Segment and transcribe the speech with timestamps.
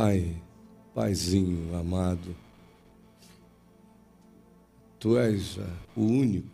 [0.00, 0.40] Pai,
[0.94, 2.36] Paizinho amado,
[5.00, 5.58] Tu és
[5.96, 6.48] o único,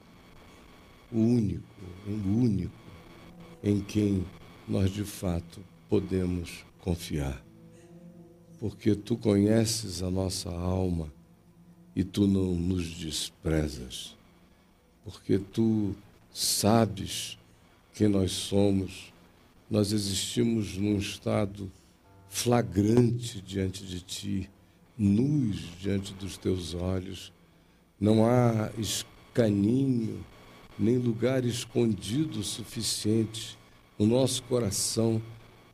[1.12, 1.62] o único,
[2.06, 2.72] o único
[3.62, 4.24] em quem
[4.66, 7.44] nós de fato podemos confiar.
[8.58, 11.12] Porque Tu conheces a nossa alma
[11.94, 14.16] e Tu não nos desprezas.
[15.04, 15.94] Porque Tu
[16.32, 17.36] sabes
[17.92, 19.12] quem nós somos.
[19.70, 21.70] Nós existimos num estado
[22.34, 24.50] flagrante diante de Ti,
[24.98, 27.32] nus diante dos Teus olhos.
[27.98, 30.26] Não há escaninho,
[30.76, 33.56] nem lugar escondido suficiente
[33.96, 35.22] no nosso coração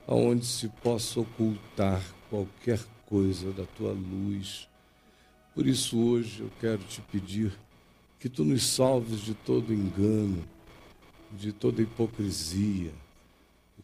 [0.06, 4.68] aonde se possa ocultar qualquer coisa da tua luz.
[5.54, 7.58] Por isso hoje eu quero te pedir
[8.18, 10.44] que tu nos salves de todo engano,
[11.32, 12.92] de toda hipocrisia,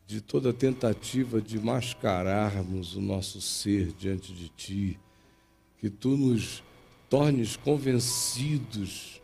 [0.07, 4.99] de toda tentativa de mascararmos o nosso ser diante de ti,
[5.79, 6.63] que tu nos
[7.11, 9.21] tornes convencidos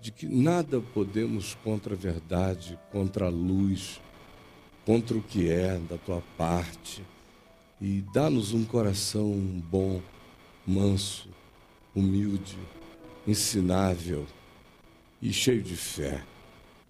[0.00, 4.00] de que nada podemos contra a verdade, contra a luz,
[4.86, 7.02] contra o que é da tua parte.
[7.80, 9.32] E dá-nos um coração
[9.70, 10.00] bom,
[10.66, 11.28] manso,
[11.94, 12.56] humilde,
[13.26, 14.26] ensinável
[15.20, 16.24] e cheio de fé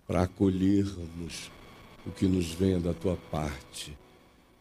[0.07, 1.51] para acolhermos
[2.07, 3.97] o que nos venha da tua parte,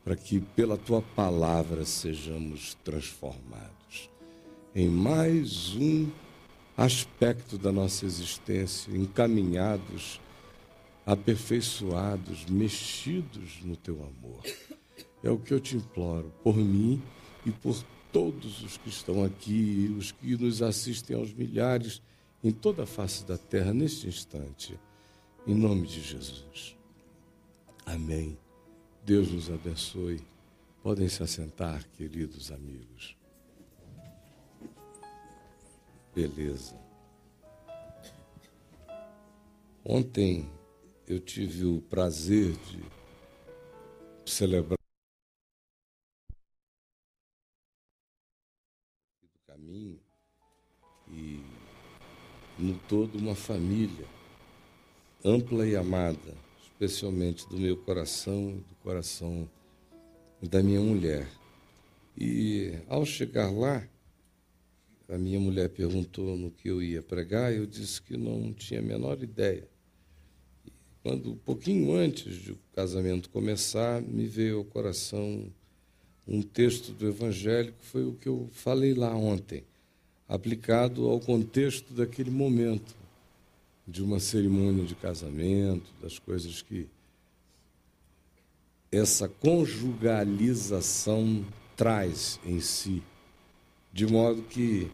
[0.04, 4.10] para que pela tua palavra sejamos transformados
[4.76, 6.10] em mais um
[6.78, 10.22] aspecto da nossa existência, encaminhados,
[11.06, 14.42] aperfeiçoados, mexidos no teu amor.
[15.22, 17.02] É o que eu te imploro, por mim
[17.46, 17.76] e por
[18.14, 22.02] todos os que estão aqui, os que nos assistem aos milhares
[22.42, 24.80] em toda a face da terra neste instante,
[25.46, 26.79] em nome de Jesus.
[27.90, 28.38] Amém.
[29.04, 30.22] Deus nos abençoe.
[30.84, 33.18] Podem se assentar, queridos amigos.
[36.14, 36.80] Beleza.
[39.84, 40.48] Ontem
[41.08, 42.84] eu tive o prazer de
[44.24, 44.78] celebrar
[49.24, 50.00] do caminho
[51.08, 51.44] e
[52.60, 54.06] no todo uma família
[55.26, 56.49] ampla e amada,
[56.80, 59.50] especialmente do meu coração do coração
[60.42, 61.28] da minha mulher.
[62.18, 63.86] E ao chegar lá,
[65.10, 68.84] a minha mulher perguntou no que eu ia pregar, eu disse que não tinha a
[68.84, 69.68] menor ideia.
[71.04, 75.52] Quando, um pouquinho antes do casamento começar, me veio ao coração
[76.26, 79.66] um texto do Evangelho, que foi o que eu falei lá ontem,
[80.30, 82.96] aplicado ao contexto daquele momento,
[83.90, 86.88] de uma cerimônia de casamento, das coisas que
[88.92, 91.44] essa conjugalização
[91.76, 93.02] traz em si.
[93.92, 94.92] De modo que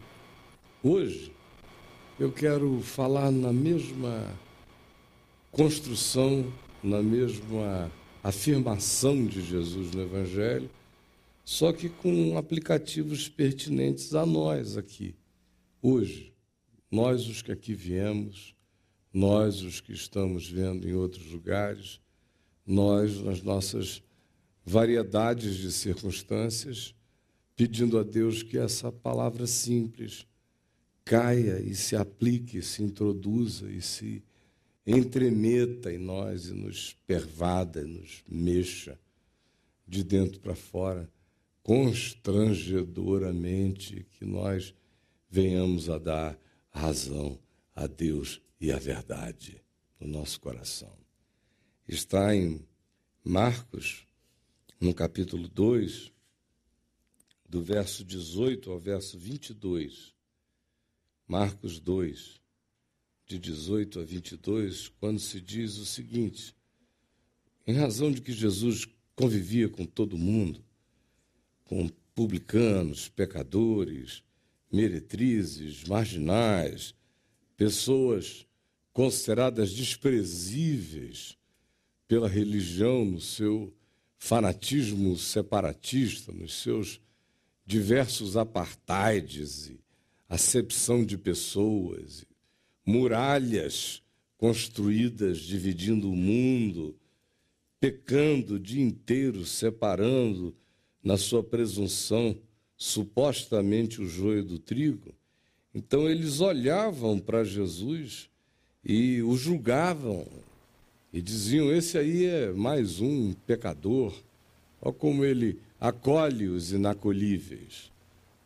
[0.82, 1.30] hoje
[2.18, 4.34] eu quero falar na mesma
[5.52, 6.50] construção,
[6.82, 7.92] na mesma
[8.22, 10.70] afirmação de Jesus no Evangelho,
[11.44, 15.14] só que com aplicativos pertinentes a nós aqui,
[15.82, 16.32] hoje.
[16.90, 18.55] Nós, os que aqui viemos,
[19.16, 21.98] nós, os que estamos vendo em outros lugares,
[22.66, 24.02] nós, nas nossas
[24.62, 26.94] variedades de circunstâncias,
[27.56, 30.26] pedindo a Deus que essa palavra simples
[31.02, 34.22] caia e se aplique, se introduza e se
[34.86, 39.00] entremeta em nós e nos pervada, nos mexa
[39.88, 41.10] de dentro para fora,
[41.62, 44.74] constrangedoramente, que nós
[45.30, 46.38] venhamos a dar
[46.70, 47.38] razão
[47.74, 49.62] a Deus e a verdade
[50.00, 50.96] no nosso coração.
[51.86, 52.66] Está em
[53.22, 54.06] Marcos,
[54.80, 56.12] no capítulo 2,
[57.48, 60.14] do verso 18 ao verso 22,
[61.26, 62.40] Marcos 2,
[63.26, 66.54] de 18 a 22, quando se diz o seguinte:
[67.66, 70.64] em razão de que Jesus convivia com todo mundo,
[71.64, 74.22] com publicanos, pecadores,
[74.72, 76.94] meretrizes, marginais,
[77.56, 78.45] pessoas
[78.96, 81.36] consideradas desprezíveis
[82.08, 83.70] pela religião no seu
[84.16, 86.98] fanatismo separatista, nos seus
[87.66, 89.78] diversos apartheids e
[90.30, 92.24] acepção de pessoas,
[92.86, 94.02] muralhas
[94.38, 96.98] construídas dividindo o mundo,
[97.78, 100.56] pecando o dia inteiro, separando
[101.04, 102.34] na sua presunção
[102.78, 105.14] supostamente o joio do trigo.
[105.74, 108.30] Então eles olhavam para Jesus
[108.88, 110.24] e o julgavam
[111.12, 114.14] e diziam: Esse aí é mais um pecador.
[114.80, 117.90] Olha como ele acolhe os inacolíveis.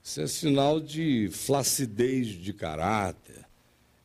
[0.02, 3.44] Isso é sinal de flacidez de caráter.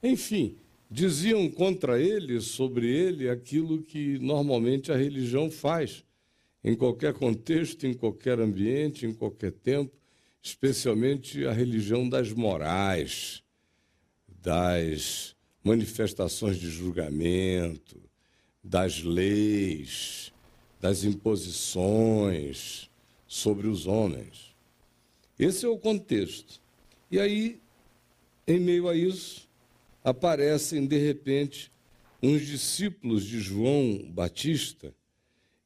[0.04, 0.58] Enfim,
[0.92, 6.04] diziam contra ele, sobre ele, aquilo que normalmente a religião faz,
[6.62, 9.94] em qualquer contexto, em qualquer ambiente, em qualquer tempo,
[10.42, 13.42] especialmente a religião das morais,
[14.42, 15.35] das
[15.66, 18.00] manifestações de julgamento,
[18.64, 20.32] das leis,
[20.80, 22.88] das imposições
[23.28, 24.56] sobre os homens.
[25.40, 26.62] Esse é o contexto.
[27.10, 27.60] E aí,
[28.48, 29.50] em meio a isso,
[30.04, 31.72] aparecem de repente
[32.22, 34.94] uns discípulos de João Batista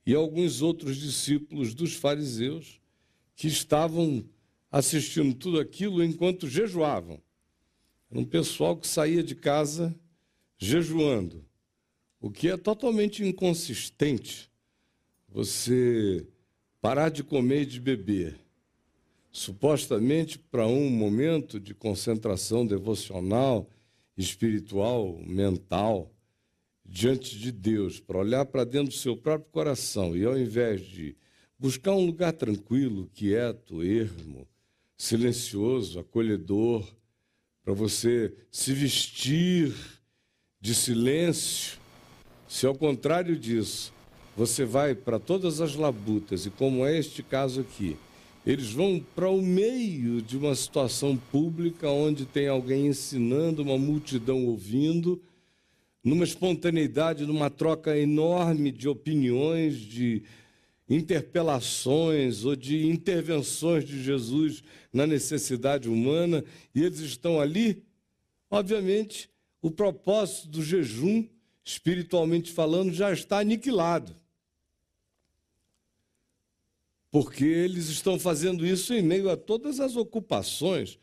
[0.06, 2.80] e alguns outros discípulos dos fariseus
[3.36, 4.24] que estavam
[4.72, 7.22] assistindo tudo aquilo enquanto jejuavam.
[8.10, 9.96] Era um pessoal que saía de casa
[10.58, 11.46] jejuando,
[12.20, 14.50] o que é totalmente inconsistente.
[15.28, 16.28] Você
[16.82, 18.40] parar de comer e de beber
[19.32, 23.70] supostamente para um momento de concentração devocional,
[24.18, 26.12] espiritual, mental,
[26.84, 31.16] diante de Deus, para olhar para dentro do seu próprio coração e ao invés de
[31.58, 34.48] buscar um lugar tranquilo, quieto, ermo,
[34.98, 36.92] silencioso, acolhedor,
[37.64, 39.74] para você se vestir
[40.60, 41.78] de silêncio,
[42.48, 43.94] se ao contrário disso,
[44.36, 47.98] você vai para todas as labutas, e como é este caso aqui,
[48.46, 54.46] eles vão para o meio de uma situação pública onde tem alguém ensinando, uma multidão
[54.46, 55.22] ouvindo,
[56.04, 60.24] numa espontaneidade, numa troca enorme de opiniões, de
[60.90, 66.44] interpelações ou de intervenções de Jesus na necessidade humana,
[66.74, 67.84] e eles estão ali,
[68.50, 69.30] obviamente,
[69.62, 71.28] o propósito do jejum,
[71.64, 74.16] espiritualmente falando, já está aniquilado
[77.12, 81.00] porque eles estão fazendo isso em meio a todas as ocupações.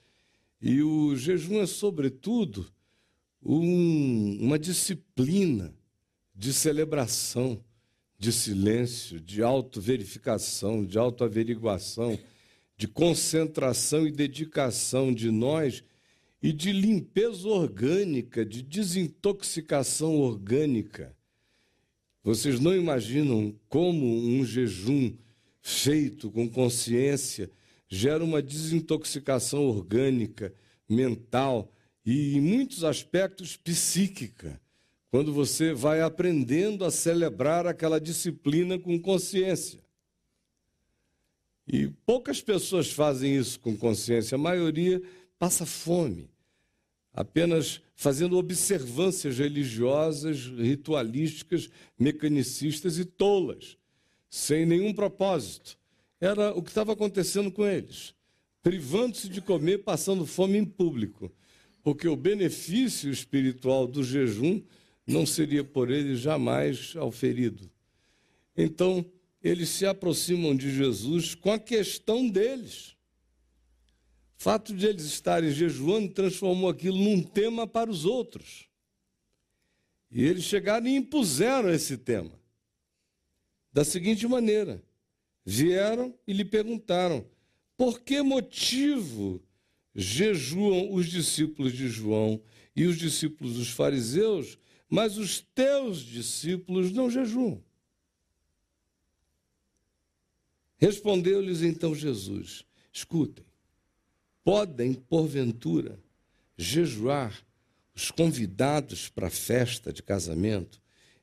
[0.60, 2.66] E o jejum é, sobretudo,
[3.42, 5.74] um, uma disciplina
[6.34, 7.62] de celebração,
[8.18, 12.18] de silêncio, de autoverificação, de autoaveriguação,
[12.76, 15.82] de concentração e dedicação de nós
[16.42, 21.16] e de limpeza orgânica, de desintoxicação orgânica.
[22.22, 25.12] Vocês não imaginam como um jejum
[25.62, 27.50] feito com consciência,
[27.88, 30.52] gera uma desintoxicação orgânica,
[30.88, 31.72] mental
[32.04, 34.60] e, em muitos aspectos, psíquica,
[35.10, 39.80] quando você vai aprendendo a celebrar aquela disciplina com consciência.
[41.66, 45.02] E poucas pessoas fazem isso com consciência, a maioria
[45.38, 46.30] passa fome,
[47.12, 51.68] apenas fazendo observâncias religiosas, ritualísticas,
[51.98, 53.76] mecanicistas e tolas
[54.36, 55.78] sem nenhum propósito.
[56.20, 58.14] Era o que estava acontecendo com eles,
[58.62, 61.32] privando-se de comer, passando fome em público,
[61.82, 64.62] porque o benefício espiritual do jejum
[65.06, 67.70] não seria por eles jamais auferido.
[68.56, 69.04] Então,
[69.42, 72.96] eles se aproximam de Jesus com a questão deles.
[74.38, 78.68] O fato de eles estarem jejuando transformou aquilo num tema para os outros.
[80.10, 82.32] E eles chegaram e impuseram esse tema
[83.72, 84.82] da seguinte maneira:
[85.44, 87.26] vieram e lhe perguntaram:
[87.76, 89.42] por que motivo
[89.94, 92.40] jejuam os discípulos de João
[92.74, 94.58] e os discípulos dos fariseus,
[94.96, 97.62] mas os teus discípulos não jejuam?
[100.78, 103.44] Respondeu-lhes então Jesus: Escutem,
[104.42, 106.02] podem, porventura,
[106.56, 107.46] jejuar
[107.94, 110.80] os convidados para a festa de casamento,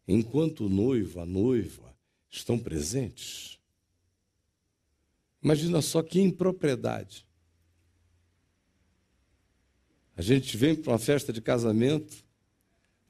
[0.08, 1.98] enquanto o noivo, a noiva,
[2.30, 3.58] estão presentes.
[5.42, 7.26] Imagina só que impropriedade.
[10.16, 12.24] A gente vem para uma festa de casamento,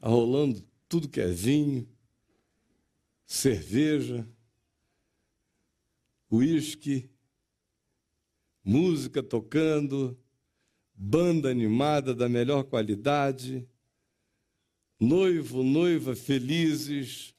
[0.10, 1.88] rolando tudo que é vinho,
[3.25, 4.27] cerveja,
[6.31, 7.10] uísque,
[8.63, 10.17] música tocando,
[10.93, 13.67] banda animada da melhor qualidade,
[15.00, 17.33] noivo, noiva felizes,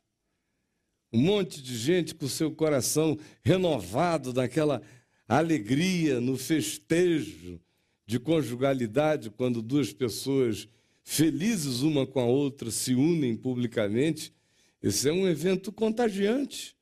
[1.12, 4.83] um monte de gente com seu coração renovado daquela
[5.28, 7.61] alegria no festejo
[8.06, 10.68] de conjugalidade, quando duas pessoas
[11.04, 14.34] felizes uma com a outra se unem publicamente.
[14.82, 16.76] Esse é um evento contagiante.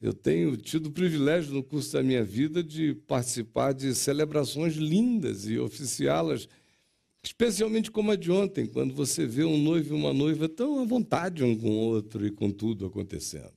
[0.00, 5.48] Eu tenho tido o privilégio no curso da minha vida de participar de celebrações lindas
[5.48, 6.48] e oficiá-las
[7.22, 10.84] Especialmente como a de ontem, quando você vê um noivo e uma noiva tão à
[10.84, 13.52] vontade um com o outro e com tudo acontecendo.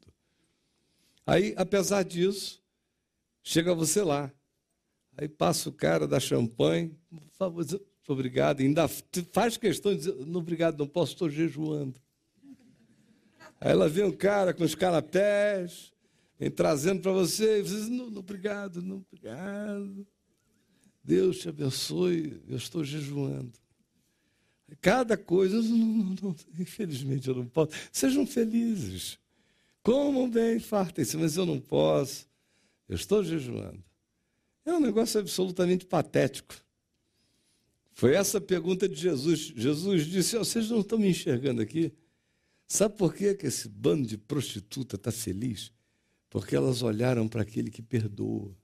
[1.26, 2.62] Aí, apesar disso,
[3.44, 4.30] chega você lá.
[5.16, 7.66] Aí passa o cara da champanhe, por favor,
[8.08, 12.00] obrigado, ainda faz questão de dizer, não, obrigado, não posso, estou jejuando.
[13.60, 15.94] Aí ela vem um cara com os canapés,
[16.40, 20.08] vem trazendo para você, e você diz, não, não, obrigado, não, obrigado.
[21.04, 23.52] Deus te abençoe, eu estou jejuando.
[24.80, 27.72] Cada coisa, não, não, infelizmente eu não posso.
[27.92, 29.20] Sejam felizes.
[29.84, 32.28] Comam bem, fartem-se, mas eu não posso.
[32.88, 33.84] Eu estou jejuando.
[34.66, 36.56] É um negócio absolutamente patético.
[38.02, 39.54] Foi essa a pergunta de Jesus.
[39.56, 41.94] Jesus disse: oh, Vocês não estão me enxergando aqui?
[42.68, 45.72] Sabe por que esse bando de prostituta está feliz?
[46.28, 48.58] Porque elas olharam para aquele que perdoa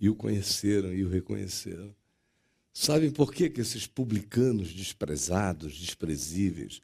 [0.00, 1.94] e o conheceram e o reconheceram.
[2.72, 6.80] Sabem por que, que esses publicanos desprezados, desprezíveis,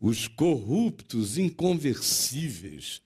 [0.00, 3.00] os corruptos, inconversíveis,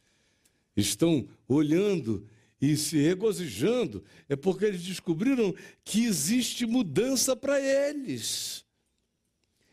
[0.75, 2.27] estão olhando
[2.61, 4.05] e se regozijando?
[4.29, 8.65] É porque eles descobriram que existe mudança para eles.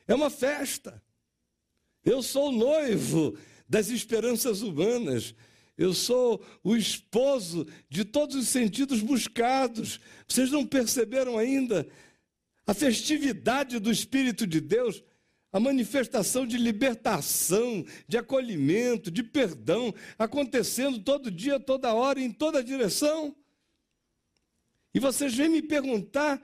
[0.08, 1.04] É uma festa.
[2.04, 5.36] Eu sou o noivo das esperanças humanas.
[5.78, 10.00] Eu sou o esposo de todos os sentidos buscados.
[10.28, 11.88] Vocês não perceberam ainda
[12.66, 15.04] a festividade do Espírito de Deus,
[15.58, 22.64] a manifestação de libertação, de acolhimento, de perdão, acontecendo todo dia, toda hora, em toda
[22.64, 23.36] direção.
[24.94, 26.40] E vocês vêm me perguntar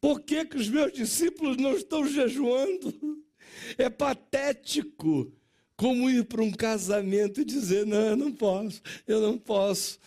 [0.00, 3.22] por que, que os meus discípulos não estão jejuando.
[3.78, 5.30] É patético
[5.76, 9.98] como ir para um casamento e dizer: não, eu não posso, eu não posso.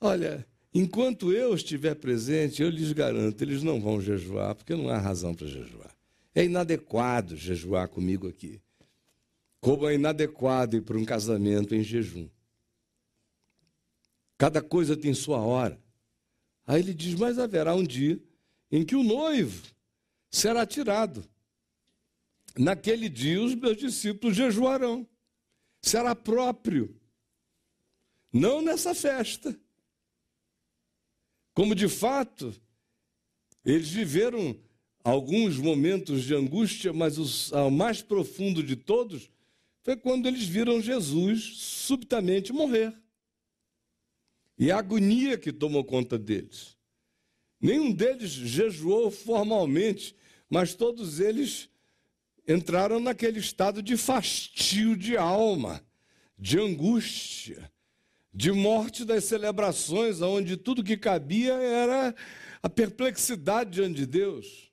[0.00, 4.98] Olha, Enquanto eu estiver presente, eu lhes garanto, eles não vão jejuar, porque não há
[4.98, 5.99] razão para jejuar.
[6.34, 8.60] É inadequado jejuar comigo aqui.
[9.60, 12.28] Como é inadequado ir para um casamento em jejum.
[14.38, 15.78] Cada coisa tem sua hora.
[16.66, 18.18] Aí ele diz: Mas haverá um dia
[18.70, 19.66] em que o noivo
[20.30, 21.28] será tirado.
[22.56, 25.06] Naquele dia, os meus discípulos jejuarão.
[25.82, 26.96] Será próprio.
[28.32, 29.58] Não nessa festa
[31.60, 32.54] como de fato
[33.64, 34.58] eles viveram
[35.02, 39.30] alguns momentos de angústia, mas o mais profundo de todos
[39.82, 42.94] foi quando eles viram Jesus subitamente morrer.
[44.58, 46.76] E a agonia que tomou conta deles.
[47.60, 50.14] Nenhum deles jejuou formalmente,
[50.48, 51.68] mas todos eles
[52.46, 55.82] entraram naquele estado de fastio de alma,
[56.38, 57.70] de angústia,
[58.32, 62.14] de morte das celebrações, onde tudo que cabia era
[62.62, 64.69] a perplexidade diante de Deus.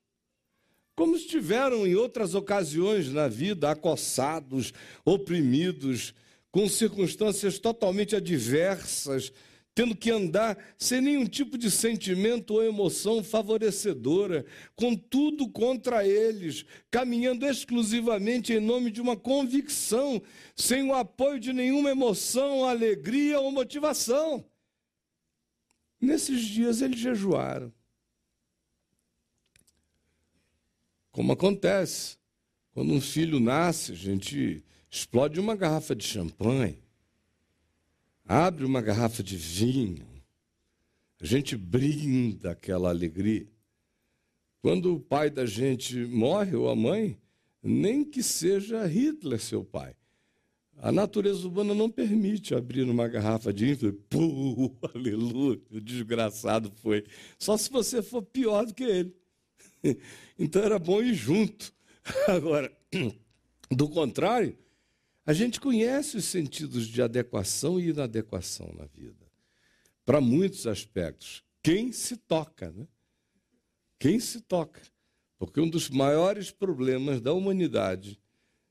[0.98, 4.74] Como estiveram em outras ocasiões na vida, acossados,
[5.06, 6.12] oprimidos,
[6.51, 9.32] com circunstâncias totalmente adversas,
[9.75, 14.44] tendo que andar sem nenhum tipo de sentimento ou emoção favorecedora,
[14.75, 20.20] com tudo contra eles, caminhando exclusivamente em nome de uma convicção,
[20.56, 24.44] sem o apoio de nenhuma emoção, alegria ou motivação.
[26.01, 27.76] Nesses dias eles jejuaram.
[31.17, 32.15] Como acontece
[32.75, 36.77] quando um filho nasce, a gente explode uma garrafa de champanhe
[38.24, 40.05] abre uma garrafa de vinho,
[41.19, 43.47] a gente brinda aquela alegria.
[44.62, 47.17] Quando o pai da gente morre, ou a mãe,
[47.63, 49.95] nem que seja Hitler seu pai.
[50.79, 57.03] A natureza humana não permite abrir uma garrafa de vinho, pô, aleluia, o desgraçado foi.
[57.39, 59.16] Só se você for pior do que ele.
[60.39, 61.74] Então era bom ir junto.
[62.27, 62.72] Agora,
[63.72, 64.56] do contrário,
[65.25, 69.25] a gente conhece os sentidos de adequação e inadequação na vida,
[70.06, 71.44] para muitos aspectos.
[71.63, 72.88] Quem se toca, né?
[74.00, 74.82] Quem se toca.
[75.38, 78.20] Porque um dos maiores problemas da humanidade,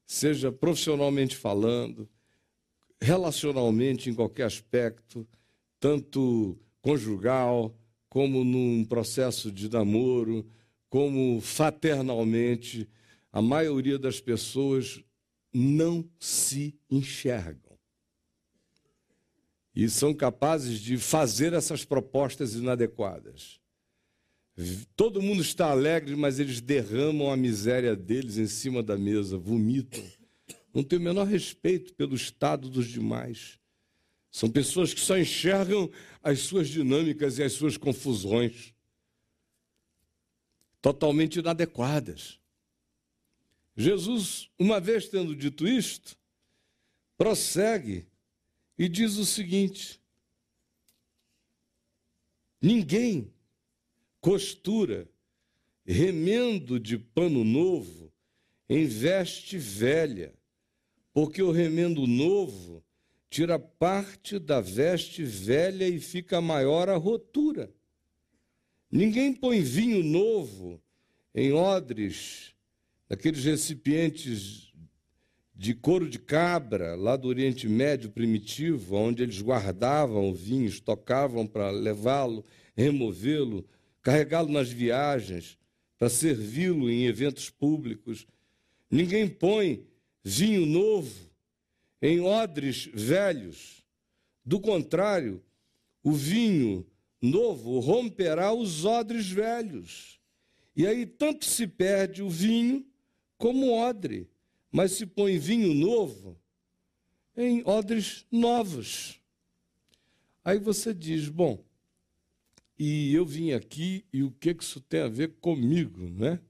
[0.07, 2.09] seja profissionalmente falando,
[3.01, 5.27] relacionalmente em qualquer aspecto,
[5.79, 7.77] tanto conjugal,
[8.09, 10.49] como num processo de namoro,
[10.89, 12.89] como fraternalmente,
[13.33, 15.03] a maioria das pessoas
[15.53, 17.79] não se enxergam.
[19.75, 23.61] E são capazes de fazer essas propostas inadequadas.
[24.95, 30.03] Todo mundo está alegre, mas eles derramam a miséria deles em cima da mesa, vomitam.
[30.73, 33.59] Não tem o menor respeito pelo estado dos demais.
[34.31, 35.91] São pessoas que só enxergam
[36.23, 38.75] as suas dinâmicas e as suas confusões.
[40.87, 42.39] Totalmente inadequadas.
[43.77, 46.17] Jesus, uma vez tendo dito isto,
[47.19, 48.07] prossegue
[48.79, 50.01] e diz o seguinte:
[52.63, 53.35] Ninguém
[54.21, 55.09] costura
[55.85, 58.13] remendo de pano novo
[58.69, 60.33] em veste velha,
[61.13, 62.81] porque o remendo novo
[63.29, 67.75] tira parte da veste velha e fica maior a rotura.
[68.91, 70.81] Ninguém põe vinho novo
[71.35, 72.55] em odres,
[73.09, 74.73] naqueles recipientes
[75.55, 81.47] de couro de cabra, lá do Oriente Médio primitivo, onde eles guardavam o vinho, estocavam
[81.47, 82.45] para levá-lo,
[82.77, 83.67] removê-lo,
[84.03, 85.59] carregá-lo nas viagens,
[85.99, 88.27] para servi-lo em eventos públicos.
[88.91, 89.87] Ninguém põe
[90.23, 91.31] vinho novo
[92.03, 93.83] em odres velhos.
[94.45, 95.43] Do contrário,
[96.03, 96.87] o vinho
[97.31, 100.21] novo romperá os odres velhos.
[100.75, 102.87] E aí tanto se perde o vinho
[103.37, 104.29] como o odre,
[104.71, 106.39] mas se põe vinho novo
[107.37, 109.21] em odres novos.
[110.45, 111.63] Aí você diz: bom,
[112.79, 116.41] e eu vim aqui e o que isso tem a ver comigo, né?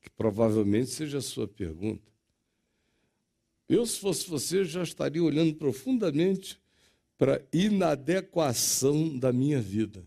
[0.00, 2.10] Que provavelmente seja a sua pergunta.
[3.68, 6.59] Eu, se fosse você, já estaria olhando profundamente
[7.20, 10.02] para inadequação da minha vida.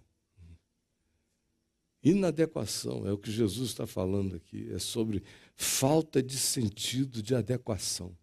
[2.03, 5.21] Inadequação é o que Jesus está falando aqui, é sobre
[5.55, 8.17] falta de sentido de adequação,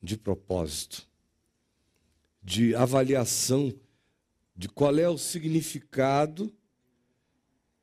[0.00, 1.08] de propósito,
[2.40, 3.74] de avaliação
[4.54, 6.54] de qual é o significado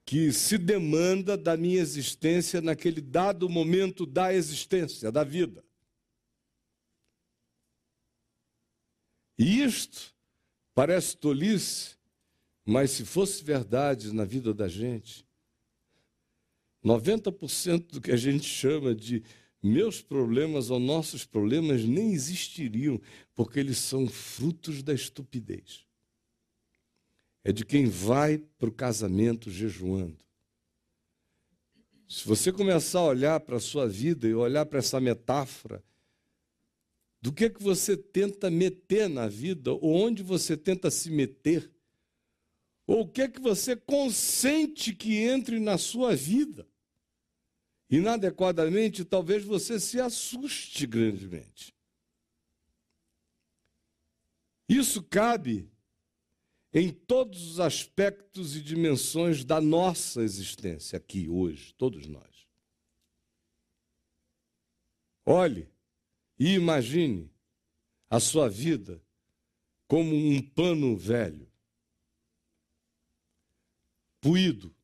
[0.06, 5.62] que se demanda da minha existência naquele dado momento da existência, da vida.
[9.38, 10.14] E isto
[10.74, 11.96] parece tolice,
[12.66, 15.26] mas se fosse verdade na vida da gente,
[16.84, 19.24] 90% do que a gente chama de
[19.62, 23.02] meus problemas ou nossos problemas nem existiriam,
[23.34, 25.86] porque eles são frutos da estupidez
[27.46, 30.18] é de quem vai para o casamento jejuando.
[32.10, 35.84] Se você começar a olhar para a sua vida e olhar para essa metáfora,
[37.26, 41.72] do que que você tenta meter na vida, ou onde você tenta se meter,
[42.86, 46.68] ou o que é que você consente que entre na sua vida.
[47.90, 51.74] Inadequadamente, talvez você se assuste grandemente.
[54.70, 55.68] Isso cabe
[56.72, 62.46] em todos os aspectos e dimensões da nossa existência aqui hoje, todos nós.
[65.26, 65.74] Olhe
[66.38, 67.32] e imagine
[68.10, 69.02] a sua vida
[69.88, 71.50] como um pano velho,
[74.20, 74.76] puído,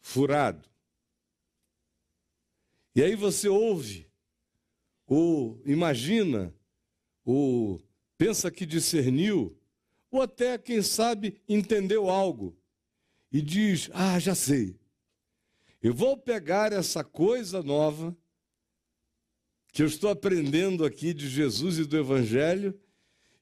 [0.00, 0.68] furado.
[2.94, 4.08] E aí você ouve,
[5.06, 6.54] ou imagina,
[7.24, 7.82] ou
[8.16, 9.58] pensa que discerniu
[10.14, 12.56] ou até, quem sabe, entendeu algo
[13.32, 14.78] e diz: Ah, já sei.
[15.82, 18.16] Eu vou pegar essa coisa nova
[19.74, 22.80] que eu estou aprendendo aqui de Jesus e do Evangelho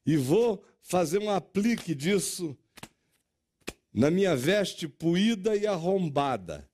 [0.03, 2.57] e vou fazer um aplique disso
[3.93, 6.67] na minha veste puída e arrombada,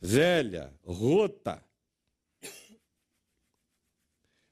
[0.00, 1.64] velha, rota.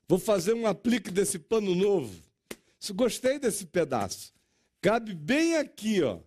[0.06, 2.22] Vou fazer um aplique desse pano novo.
[2.94, 4.32] Gostei desse pedaço.
[4.80, 6.20] Cabe bem aqui, ó.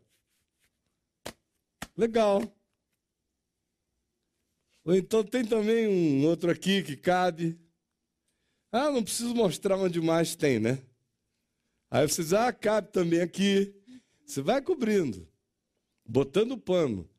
[1.95, 2.43] Legal.
[4.83, 7.57] Ou então tem também um outro aqui que cabe.
[8.71, 10.79] Ah, não preciso mostrar onde mais tem, né?
[11.89, 13.73] Aí você diz, ah, cabe também aqui.
[14.25, 15.27] Você vai cobrindo,
[16.05, 17.09] botando pano.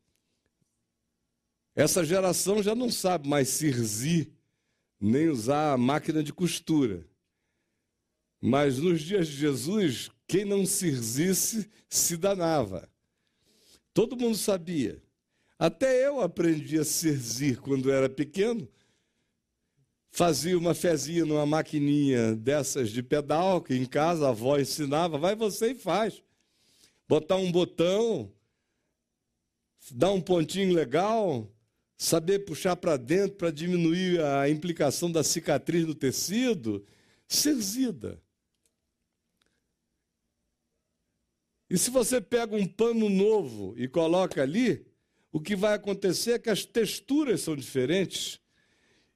[1.75, 4.31] Essa geração já não sabe mais cirzir,
[5.01, 7.05] nem usar a máquina de costura.
[8.41, 12.89] Mas nos dias de Jesus, quem não cirzisse se danava.
[13.93, 15.03] Todo mundo sabia.
[15.59, 18.69] Até eu aprendi a cirzir quando era pequeno.
[20.11, 25.37] Fazia uma fezinha numa maquininha dessas de pedal, que em casa a avó ensinava, vai
[25.37, 26.23] você e faz.
[27.09, 28.33] Botar um botão,
[29.93, 31.49] dar um pontinho legal,
[31.97, 36.85] saber puxar para dentro para diminuir a implicação da cicatriz no tecido,
[37.29, 38.21] cirzida.
[41.69, 44.85] E se você pega um pano novo e coloca ali,
[45.31, 48.40] o que vai acontecer é que as texturas são diferentes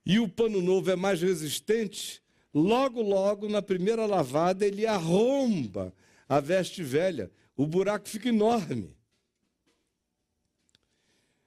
[0.05, 2.23] e o pano novo é mais resistente.
[2.53, 5.93] Logo, logo, na primeira lavada, ele arromba
[6.29, 7.31] a veste velha.
[7.57, 8.95] O buraco fica enorme.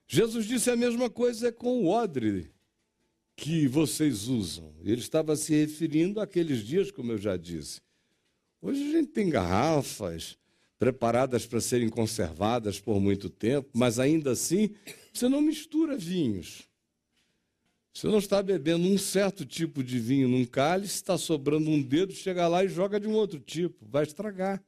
[0.07, 2.51] Jesus disse a mesma coisa com o odre
[3.35, 4.73] que vocês usam.
[4.83, 7.81] Ele estava se referindo àqueles dias, como eu já disse.
[8.61, 10.37] Hoje a gente tem garrafas,
[10.79, 14.71] preparadas para serem conservadas por muito tempo, mas ainda assim
[15.13, 16.66] você não mistura vinhos.
[17.97, 22.13] Você não está bebendo um certo tipo de vinho num cálice, está sobrando um dedo,
[22.13, 24.63] chega lá e joga de um outro tipo, vai estragar.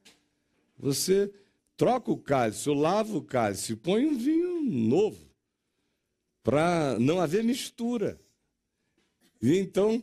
[0.76, 1.32] Você
[1.78, 5.30] troca o cálice, ou lava o cálice, põe um vinho novo,
[6.42, 8.20] para não haver mistura.
[9.40, 10.02] E então,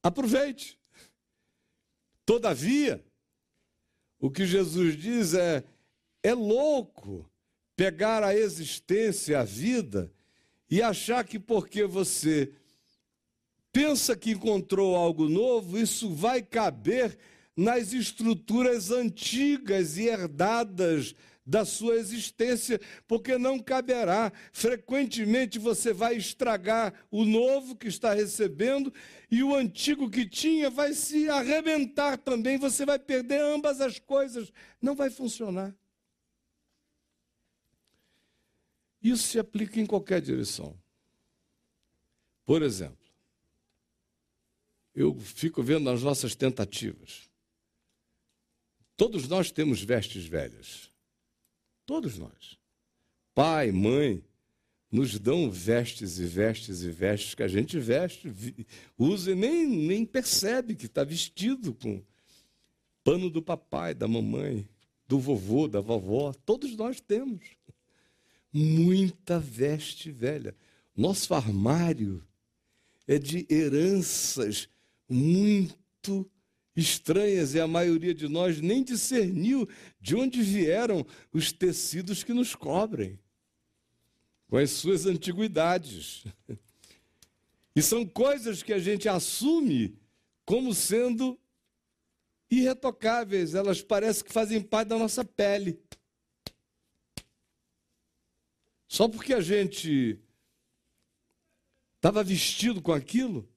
[0.00, 0.78] aproveite.
[2.24, 3.04] Todavia,
[4.20, 5.64] o que Jesus diz é:
[6.22, 7.28] é louco
[7.74, 10.12] pegar a existência, a vida,
[10.70, 12.52] e achar que porque você
[13.72, 17.18] pensa que encontrou algo novo, isso vai caber
[17.56, 24.32] nas estruturas antigas e herdadas da sua existência, porque não caberá.
[24.52, 28.92] Frequentemente você vai estragar o novo que está recebendo
[29.30, 32.56] e o antigo que tinha vai se arrebentar também.
[32.56, 34.52] Você vai perder ambas as coisas.
[34.80, 35.74] Não vai funcionar.
[39.02, 40.76] Isso se aplica em qualquer direção.
[42.44, 42.98] Por exemplo,
[44.94, 47.28] eu fico vendo as nossas tentativas.
[48.96, 50.90] Todos nós temos vestes velhas.
[51.86, 52.58] Todos nós.
[53.34, 54.22] Pai, mãe,
[54.90, 58.30] nos dão vestes e vestes e vestes que a gente veste,
[58.98, 62.02] usa e nem, nem percebe que está vestido com
[63.04, 64.68] pano do papai, da mamãe,
[65.06, 66.32] do vovô, da vovó.
[66.44, 67.40] Todos nós temos
[68.52, 70.54] muita veste velha.
[70.96, 72.26] Nosso armário
[73.06, 74.68] é de heranças
[75.08, 76.30] muito
[76.76, 79.68] estranhas e a maioria de nós nem discerniu
[80.00, 83.18] de onde vieram os tecidos que nos cobrem,
[84.48, 86.24] com as suas antiguidades.
[87.72, 89.96] E são coisas que a gente assume
[90.44, 91.38] como sendo
[92.50, 95.78] irretocáveis, elas parecem que fazem parte da nossa pele.
[98.90, 100.18] Só porque a gente
[101.96, 103.48] estava vestido com aquilo,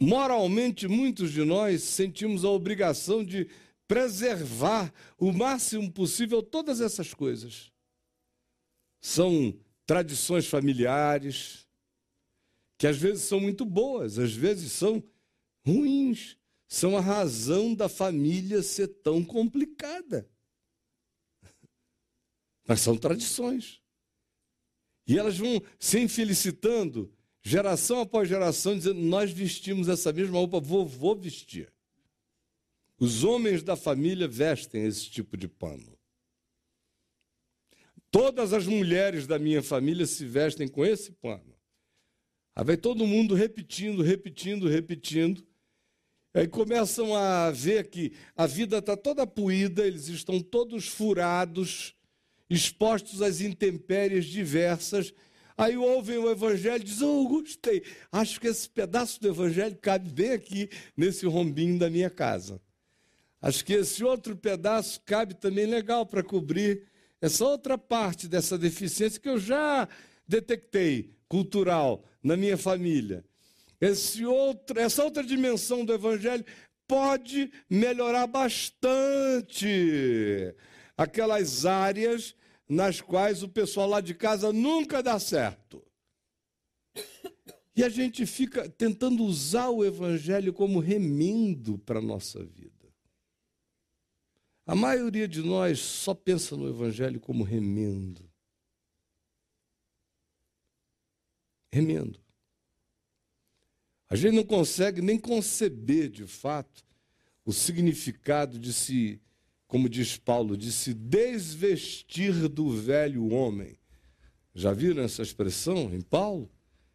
[0.00, 3.50] Moralmente, muitos de nós sentimos a obrigação de
[3.88, 7.72] preservar o máximo possível todas essas coisas.
[9.00, 11.66] São tradições familiares,
[12.76, 15.02] que às vezes são muito boas, às vezes são
[15.66, 16.36] ruins,
[16.68, 20.30] são a razão da família ser tão complicada.
[22.68, 23.80] Mas são tradições.
[25.06, 27.10] E elas vão se infelicitando
[27.42, 31.72] geração após geração, dizendo: Nós vestimos essa mesma roupa, vovô vestia.
[32.98, 35.98] Os homens da família vestem esse tipo de pano.
[38.10, 41.54] Todas as mulheres da minha família se vestem com esse pano.
[42.54, 45.46] Aí vai todo mundo repetindo, repetindo, repetindo.
[46.34, 51.94] Aí começam a ver que a vida está toda puída, eles estão todos furados,
[52.48, 55.12] expostos às intempéries diversas,
[55.58, 57.82] Aí ouvem o evangelho e dizem, oh, gostei,
[58.12, 62.62] acho que esse pedaço do evangelho cabe bem aqui nesse rombinho da minha casa.
[63.42, 66.84] Acho que esse outro pedaço cabe também legal para cobrir
[67.20, 69.88] essa outra parte dessa deficiência que eu já
[70.28, 73.24] detectei, cultural, na minha família.
[73.80, 76.44] Esse outro, essa outra dimensão do evangelho
[76.86, 79.66] pode melhorar bastante
[80.98, 82.34] aquelas áreas
[82.68, 85.82] nas quais o pessoal lá de casa nunca dá certo.
[87.76, 92.92] E a gente fica tentando usar o evangelho como remendo para a nossa vida.
[94.66, 98.28] A maioria de nós só pensa no evangelho como remendo.
[101.72, 102.20] Remendo.
[104.08, 106.84] A gente não consegue nem conceber, de fato,
[107.44, 109.22] o significado de se
[109.68, 113.78] como diz Paulo, de se desvestir do velho homem.
[114.54, 116.50] Já viram essa expressão em Paulo?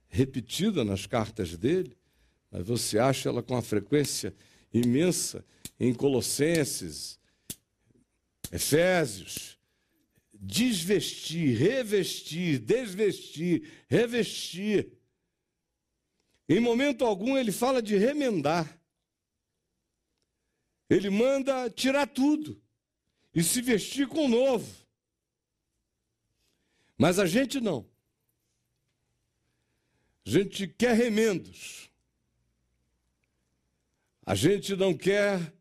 [0.09, 1.95] Repetida nas cartas dele,
[2.51, 4.35] mas você acha ela com uma frequência
[4.73, 5.45] imensa
[5.79, 7.19] em Colossenses,
[8.51, 9.53] Efésios.
[10.33, 14.91] Desvestir, revestir, desvestir, revestir.
[16.49, 18.77] Em momento algum ele fala de remendar.
[20.89, 22.62] Ele manda tirar tudo
[23.33, 24.83] e se vestir com o novo.
[26.97, 27.85] Mas a gente não.
[30.25, 31.89] A gente quer remendos.
[34.25, 35.53] A gente não quer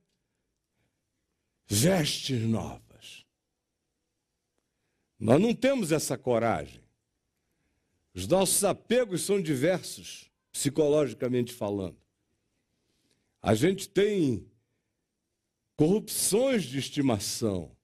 [1.66, 3.26] vestes novas.
[5.18, 6.82] Nós não temos essa coragem.
[8.14, 11.96] Os nossos apegos são diversos, psicologicamente falando.
[13.40, 14.46] A gente tem
[15.76, 17.76] corrupções de estimação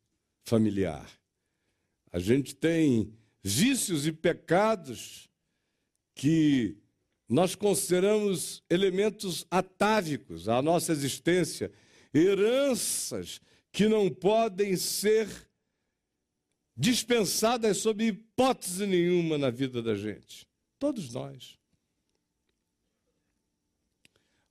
[0.44, 1.10] familiar.
[2.12, 5.28] A gente tem vícios e pecados
[6.14, 6.76] que
[7.28, 11.70] nós consideramos elementos atávicos à nossa existência,
[12.12, 15.28] heranças que não podem ser
[16.76, 20.48] dispensadas sob hipótese nenhuma na vida da gente.
[20.78, 21.58] Todos nós.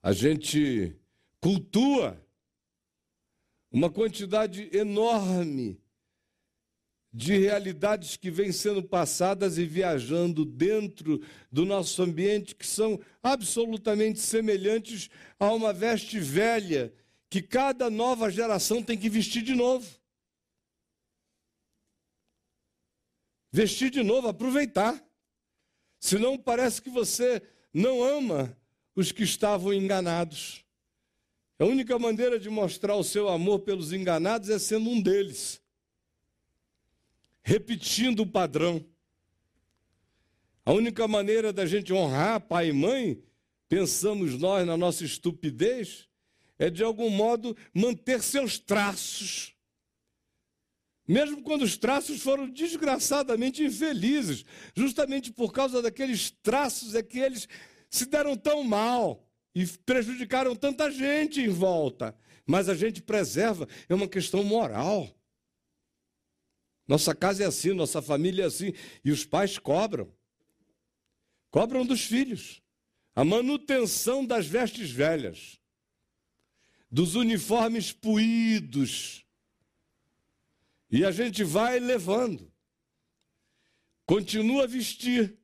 [0.02, 0.94] A gente
[1.40, 2.18] cultua
[3.70, 5.80] uma quantidade enorme
[7.12, 14.20] de realidades que vêm sendo passadas e viajando dentro do nosso ambiente, que são absolutamente
[14.20, 16.92] semelhantes a uma veste velha
[17.30, 19.98] que cada nova geração tem que vestir de novo.
[23.50, 25.02] Vestir de novo, aproveitar.
[25.98, 28.56] Senão parece que você não ama
[28.94, 30.64] os que estavam enganados.
[31.58, 35.60] A única maneira de mostrar o seu amor pelos enganados é sendo um deles
[37.48, 38.84] repetindo o padrão.
[40.66, 43.22] A única maneira da gente honrar pai e mãe,
[43.70, 46.06] pensamos nós na nossa estupidez,
[46.58, 49.54] é de algum modo manter seus traços.
[51.06, 54.44] Mesmo quando os traços foram desgraçadamente infelizes,
[54.76, 57.48] justamente por causa daqueles traços é que eles
[57.88, 59.26] se deram tão mal
[59.58, 62.16] e prejudicaram tanta gente em volta.
[62.46, 65.12] Mas a gente preserva, é uma questão moral.
[66.86, 68.72] Nossa casa é assim, nossa família é assim.
[69.04, 70.14] E os pais cobram.
[71.50, 72.62] Cobram dos filhos.
[73.16, 75.58] A manutenção das vestes velhas,
[76.88, 79.26] dos uniformes puídos.
[80.88, 82.48] E a gente vai levando.
[84.06, 85.36] Continua a vestir.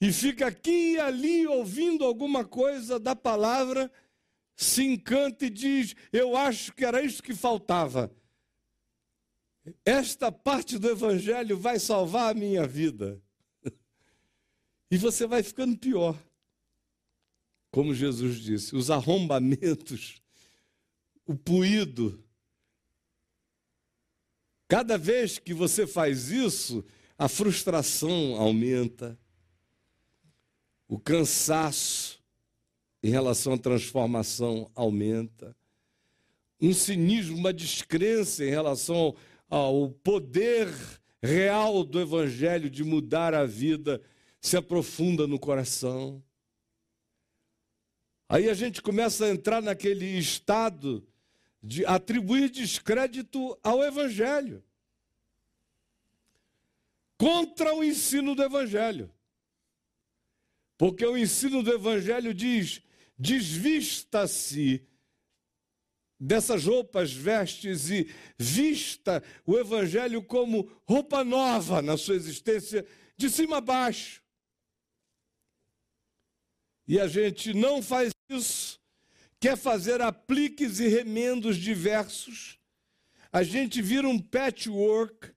[0.00, 3.92] E fica aqui e ali ouvindo alguma coisa da palavra,
[4.56, 8.10] se encanta e diz: Eu acho que era isso que faltava.
[9.84, 13.20] Esta parte do Evangelho vai salvar a minha vida.
[14.92, 16.20] E você vai ficando pior.
[17.70, 20.20] Como Jesus disse, os arrombamentos,
[21.24, 22.24] o puído.
[24.66, 26.84] Cada vez que você faz isso,
[27.16, 29.16] a frustração aumenta,
[30.90, 32.20] o cansaço
[33.00, 35.56] em relação à transformação aumenta,
[36.60, 39.14] um cinismo, uma descrença em relação
[39.48, 40.68] ao poder
[41.22, 44.02] real do Evangelho de mudar a vida
[44.40, 46.20] se aprofunda no coração.
[48.28, 51.06] Aí a gente começa a entrar naquele estado
[51.62, 54.60] de atribuir descrédito ao Evangelho,
[57.16, 59.08] contra o ensino do Evangelho.
[60.80, 62.80] Porque o ensino do Evangelho diz:
[63.18, 64.82] desvista-se
[66.18, 73.58] dessas roupas, vestes e vista o Evangelho como roupa nova na sua existência, de cima
[73.58, 74.22] a baixo.
[76.88, 78.80] E a gente não faz isso,
[79.38, 82.58] quer fazer apliques e remendos diversos.
[83.30, 85.30] A gente vira um patchwork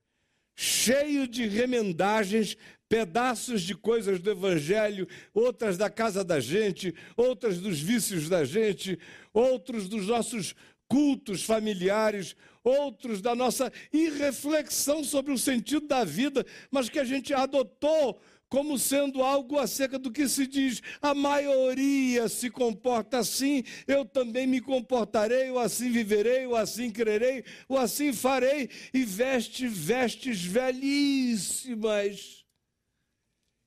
[0.55, 2.55] cheio de remendagens,
[2.93, 8.99] pedaços de coisas do Evangelho, outras da casa da gente, outras dos vícios da gente,
[9.33, 10.53] outros dos nossos
[10.87, 17.33] cultos familiares, outros da nossa irreflexão sobre o sentido da vida, mas que a gente
[17.33, 24.05] adotou como sendo algo acerca do que se diz, a maioria se comporta assim, eu
[24.05, 30.45] também me comportarei, ou assim viverei, ou assim crerei, ou assim farei, e veste vestes
[30.45, 32.42] velhíssimas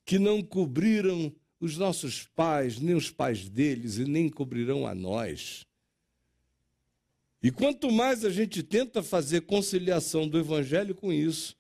[0.07, 5.67] que não cobriram os nossos pais, nem os pais deles, e nem cobrirão a nós.
[7.43, 11.57] E quanto mais a gente tenta fazer conciliação do evangelho com isso,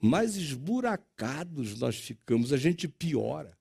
[0.00, 3.56] mais esburacados nós ficamos, a gente piora.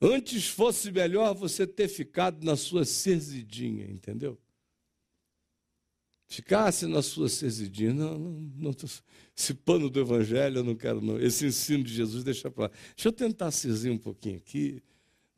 [0.00, 4.38] Antes fosse melhor você ter ficado na sua cerzidinha, entendeu?
[6.28, 7.92] Ficasse na sua cerzidinha.
[7.92, 8.74] Não, não, não
[9.36, 11.18] esse pano do evangelho eu não quero, não.
[11.18, 12.70] Esse ensino de Jesus, deixa para lá.
[12.94, 14.82] Deixa eu tentar cerzir um pouquinho aqui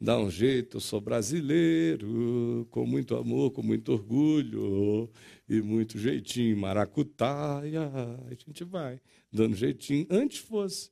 [0.01, 5.11] dá um jeito, eu sou brasileiro, com muito amor, com muito orgulho
[5.47, 7.91] e muito jeitinho, maracutaia,
[8.27, 9.01] a gente vai,
[9.31, 10.91] dando jeitinho, antes fosse.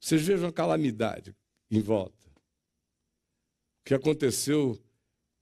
[0.00, 1.34] Vocês vejam a calamidade
[1.70, 2.28] em volta.
[2.28, 4.78] O que aconteceu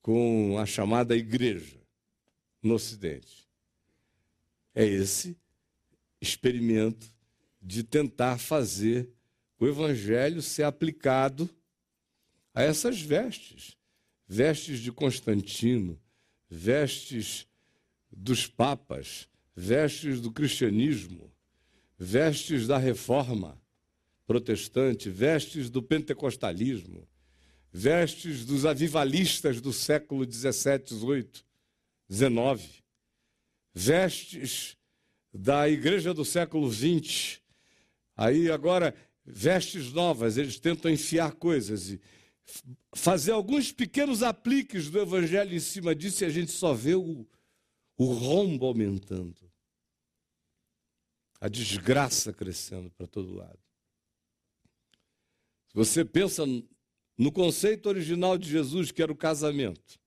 [0.01, 1.82] com a chamada igreja
[2.63, 3.47] no Ocidente.
[4.73, 5.37] É esse
[6.19, 7.05] experimento
[7.61, 9.09] de tentar fazer
[9.59, 11.49] o evangelho ser aplicado
[12.53, 13.77] a essas vestes.
[14.25, 15.99] vestes de Constantino,
[16.49, 17.45] vestes
[18.11, 21.31] dos papas, vestes do cristianismo,
[21.99, 23.61] vestes da reforma
[24.25, 27.07] protestante, vestes do pentecostalismo,
[27.71, 31.45] vestes dos avivalistas do século 17, 18,
[32.09, 32.83] 19,
[33.73, 34.77] vestes
[35.33, 37.41] da igreja do século 20.
[38.15, 42.01] Aí agora vestes novas, eles tentam enfiar coisas e
[42.93, 47.25] fazer alguns pequenos apliques do evangelho em cima disso e a gente só vê o,
[47.97, 49.35] o rombo aumentando.
[51.39, 53.59] A desgraça crescendo para todo lado.
[55.69, 56.43] Se você pensa
[57.17, 59.99] no conceito original de Jesus, que era o casamento,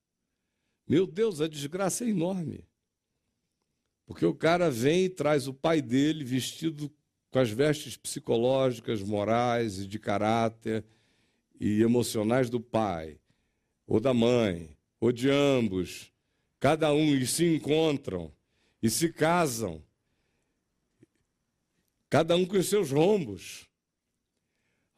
[0.87, 2.63] meu Deus, a desgraça é enorme.
[4.05, 6.89] Porque o cara vem e traz o pai dele vestido
[7.29, 10.85] com as vestes psicológicas, morais e de caráter
[11.59, 13.19] e emocionais do pai,
[13.85, 16.11] ou da mãe, ou de ambos.
[16.59, 18.31] Cada um e se encontram
[18.81, 19.83] e se casam.
[22.09, 23.67] Cada um com os seus rombos.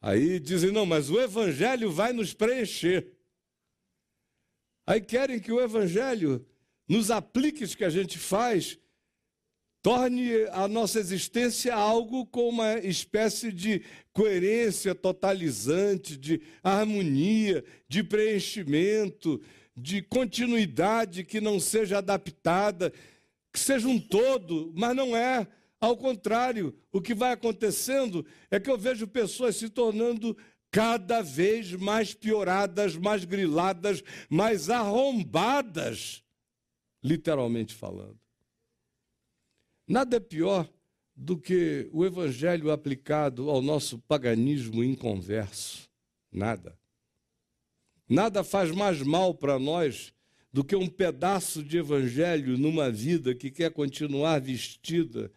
[0.00, 3.12] Aí dizem: não, mas o Evangelho vai nos preencher.
[4.90, 6.44] Aí querem que o Evangelho,
[6.88, 8.76] nos apliques que a gente faz,
[9.80, 19.40] torne a nossa existência algo com uma espécie de coerência totalizante, de harmonia, de preenchimento,
[19.76, 22.92] de continuidade que não seja adaptada,
[23.52, 25.46] que seja um todo, mas não é.
[25.80, 30.36] Ao contrário, o que vai acontecendo é que eu vejo pessoas se tornando
[30.70, 36.22] cada vez mais pioradas, mais griladas, mais arrombadas,
[37.02, 38.18] literalmente falando.
[39.86, 40.70] Nada é pior
[41.16, 45.90] do que o evangelho aplicado ao nosso paganismo inconverso.
[46.30, 46.78] Nada.
[48.08, 50.12] Nada faz mais mal para nós
[50.52, 55.30] do que um pedaço de evangelho numa vida que quer continuar vestida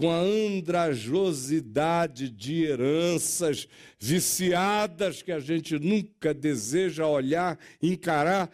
[0.00, 8.50] com a andrajosidade de heranças viciadas que a gente nunca deseja olhar, encarar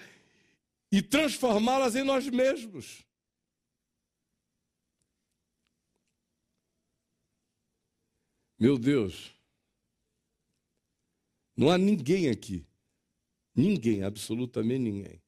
[0.91, 3.07] e transformá-las em nós mesmos.
[8.59, 9.33] Meu Deus,
[11.57, 12.67] não há ninguém aqui,
[13.55, 15.23] ninguém, absolutamente ninguém,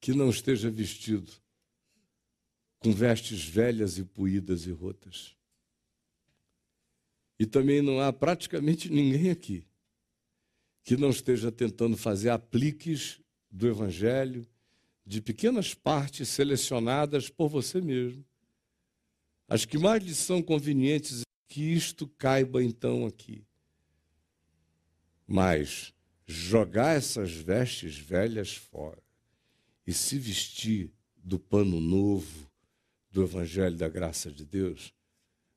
[0.00, 1.32] que não esteja vestido
[2.80, 5.36] com vestes velhas e puídas e rotas.
[7.38, 9.64] E também não há praticamente ninguém aqui
[10.82, 14.46] que não esteja tentando fazer apliques do Evangelho
[15.06, 18.24] de pequenas partes selecionadas por você mesmo.
[19.46, 23.44] As que mais lhe são convenientes, que isto caiba então aqui.
[25.26, 25.92] Mas
[26.26, 29.02] jogar essas vestes velhas fora
[29.86, 32.49] e se vestir do pano novo,
[33.10, 34.92] do Evangelho da graça de Deus,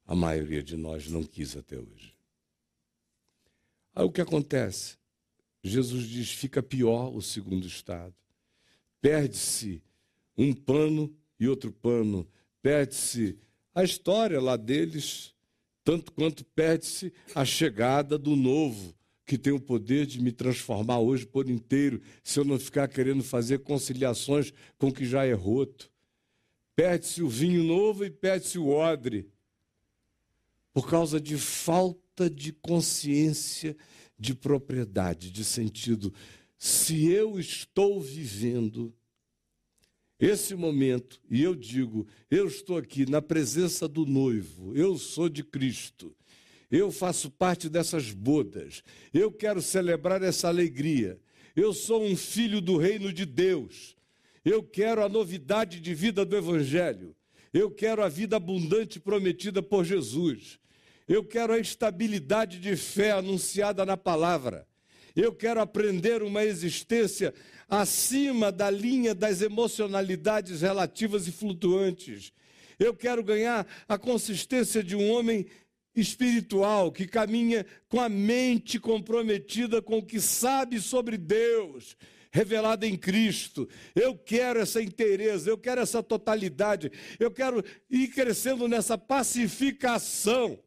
[0.06, 2.14] a maioria de nós não quis até hoje.
[3.96, 4.98] Aí o que acontece?
[5.64, 8.16] Jesus diz: fica pior o segundo estado.
[9.00, 9.82] Perde-se
[10.38, 12.28] um pano e outro pano,
[12.62, 13.38] perde-se
[13.76, 15.34] a história lá deles,
[15.84, 21.26] tanto quanto perde-se a chegada do novo, que tem o poder de me transformar hoje
[21.26, 25.92] por inteiro, se eu não ficar querendo fazer conciliações com o que já é roto.
[26.76, 29.30] Perde-se o vinho novo e perde-se o odre,
[30.74, 33.78] por causa de falta de consciência
[34.18, 36.14] de propriedade, de sentido.
[36.58, 38.94] Se eu estou vivendo
[40.20, 45.44] esse momento, e eu digo, eu estou aqui na presença do noivo, eu sou de
[45.44, 46.16] Cristo,
[46.72, 48.82] eu faço parte dessas bodas,
[49.14, 51.20] eu quero celebrar essa alegria,
[51.56, 53.96] eu sou um filho do reino de Deus.
[54.46, 57.16] Eu quero a novidade de vida do Evangelho.
[57.54, 60.60] Eu quero a vida abundante prometida por Jesus.
[61.08, 64.68] Eu quero a estabilidade de fé anunciada na palavra.
[65.16, 67.34] Eu quero aprender uma existência
[67.70, 72.34] acima da linha das emocionalidades relativas e flutuantes.
[72.80, 75.46] Eu quero ganhar a consistência de um homem
[75.96, 81.96] espiritual que caminha com a mente comprometida com o que sabe sobre Deus,
[82.34, 83.70] revelada em Cristo.
[83.94, 90.60] Eu quero essa inteireza, eu quero essa totalidade, eu quero ir crescendo nessa pacificação.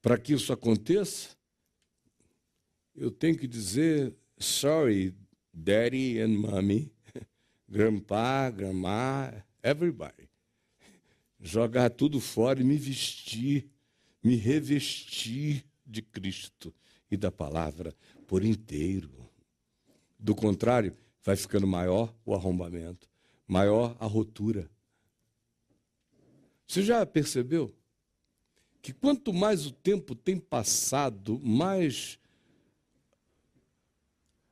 [0.00, 1.36] Para que isso aconteça,
[2.96, 5.14] eu tenho que dizer sorry,
[5.52, 6.90] daddy and mommy,
[7.68, 10.30] grandpa, grandma, everybody.
[11.38, 13.68] Jogar tudo fora e me vestir,
[14.22, 16.74] me revestir de Cristo
[17.10, 17.94] e da palavra
[18.30, 19.10] por inteiro.
[20.16, 23.10] Do contrário, vai ficando maior o arrombamento,
[23.44, 24.70] maior a rotura.
[26.64, 27.74] Você já percebeu
[28.80, 32.20] que quanto mais o tempo tem passado, mais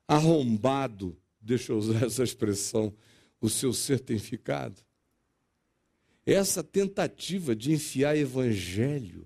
[0.09, 2.93] arrombado, deixa eu usar essa expressão,
[3.41, 4.83] o seu ser tem ficado?
[6.26, 9.24] Essa tentativa de enfiar evangelho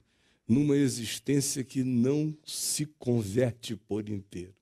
[0.48, 4.54] numa existência que não se converte por inteiro.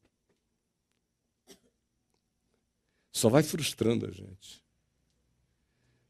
[3.13, 4.63] Só vai frustrando a gente.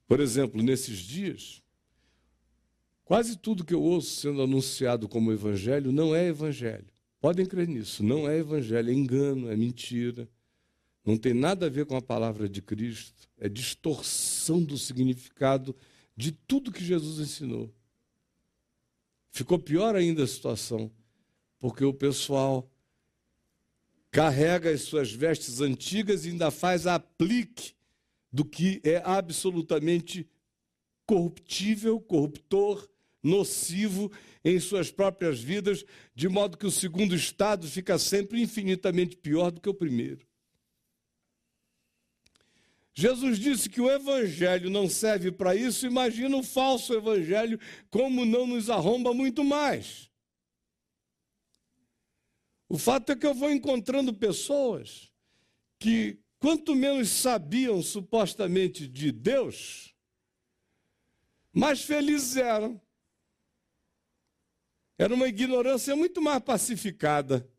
[0.07, 1.63] Por exemplo, nesses dias,
[3.05, 6.87] quase tudo que eu ouço sendo anunciado como evangelho não é evangelho.
[7.21, 10.29] Podem crer nisso, não é evangelho, é engano, é mentira.
[11.05, 15.75] Não tem nada a ver com a palavra de Cristo, é distorção do significado
[16.17, 17.73] de tudo que Jesus ensinou.
[19.31, 20.91] Ficou pior ainda a situação,
[21.59, 22.71] porque o pessoal
[24.11, 27.75] carrega as suas vestes antigas e ainda faz aplique
[28.33, 30.29] do que é absolutamente
[31.07, 32.89] corruptível, corruptor,
[33.23, 34.11] nocivo
[34.45, 39.61] em suas próprias vidas, de modo que o segundo estado fica sempre infinitamente pior do
[39.61, 40.27] que o primeiro.
[42.93, 47.59] Jesus disse que o evangelho não serve para isso, imagina o falso evangelho
[47.91, 50.11] como não nos arromba muito mais.
[52.69, 55.13] O fato é que eu vou encontrando pessoas
[55.79, 59.95] que, quanto menos sabiam supostamente de Deus,
[61.53, 62.81] mais felizes eram.
[64.97, 67.50] Era uma ignorância muito mais pacificada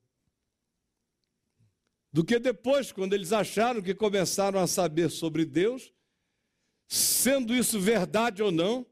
[2.12, 5.94] do que depois, quando eles acharam que começaram a saber sobre Deus,
[6.88, 8.86] sendo isso verdade ou não.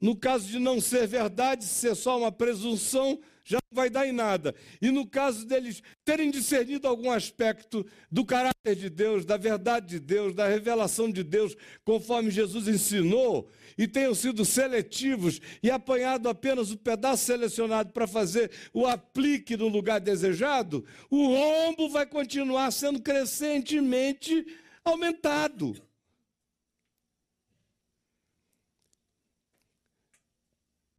[0.00, 4.12] No caso de não ser verdade, ser só uma presunção, já não vai dar em
[4.12, 4.54] nada.
[4.80, 10.00] E no caso deles terem discernido algum aspecto do caráter de Deus, da verdade de
[10.00, 16.70] Deus, da revelação de Deus, conforme Jesus ensinou, e tenham sido seletivos e apanhado apenas
[16.70, 23.00] o pedaço selecionado para fazer o aplique no lugar desejado, o rombo vai continuar sendo
[23.00, 24.46] crescentemente
[24.84, 25.74] aumentado.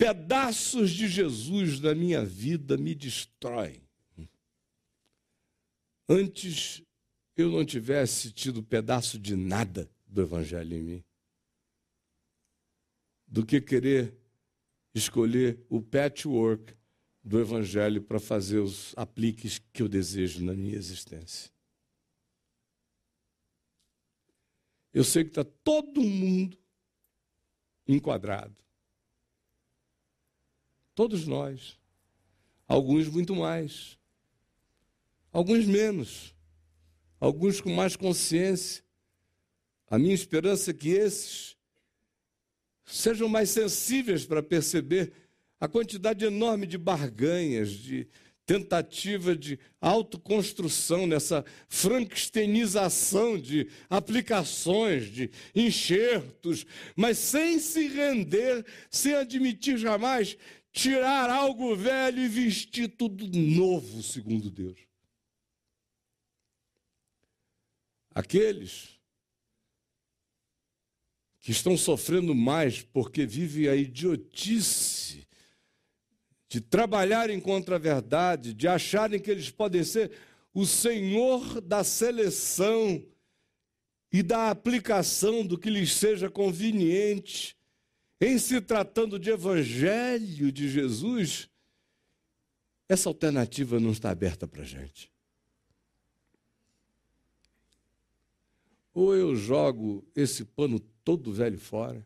[0.04, 3.82] Pedaços de Jesus na minha vida me destroem.
[6.10, 6.84] Antes
[7.38, 11.04] eu não tivesse tido pedaço de nada do Evangelho em mim,
[13.26, 14.14] do que querer
[14.94, 16.76] escolher o patchwork
[17.24, 21.50] do Evangelho para fazer os apliques que eu desejo na minha existência.
[24.94, 26.58] Eu sei que está todo mundo
[27.88, 28.62] enquadrado.
[30.96, 31.78] Todos nós.
[32.68, 33.98] Alguns muito mais.
[35.32, 36.34] Alguns menos.
[37.20, 38.84] Alguns com mais consciência.
[39.90, 41.56] A minha esperança é que esses
[42.86, 45.14] sejam mais sensíveis para perceber
[45.60, 48.08] a quantidade enorme de barganhas, de
[48.46, 56.66] tentativa de autoconstrução, nessa frankensteinização de aplicações, de enxertos,
[56.96, 60.38] mas sem se render, sem admitir jamais
[60.74, 64.78] tirar algo velho e vestir tudo novo, segundo Deus.
[68.14, 69.00] Aqueles
[71.40, 75.28] que estão sofrendo mais porque vivem a idiotice
[76.50, 80.12] de trabalharem contra a verdade, de acharem que eles podem ser
[80.54, 83.04] o senhor da seleção
[84.12, 87.58] e da aplicação do que lhes seja conveniente
[88.20, 91.50] em se tratando de evangelho de Jesus,
[92.88, 95.12] essa alternativa não está aberta para a gente.
[98.94, 102.06] Ou eu jogo esse pano todo velho fora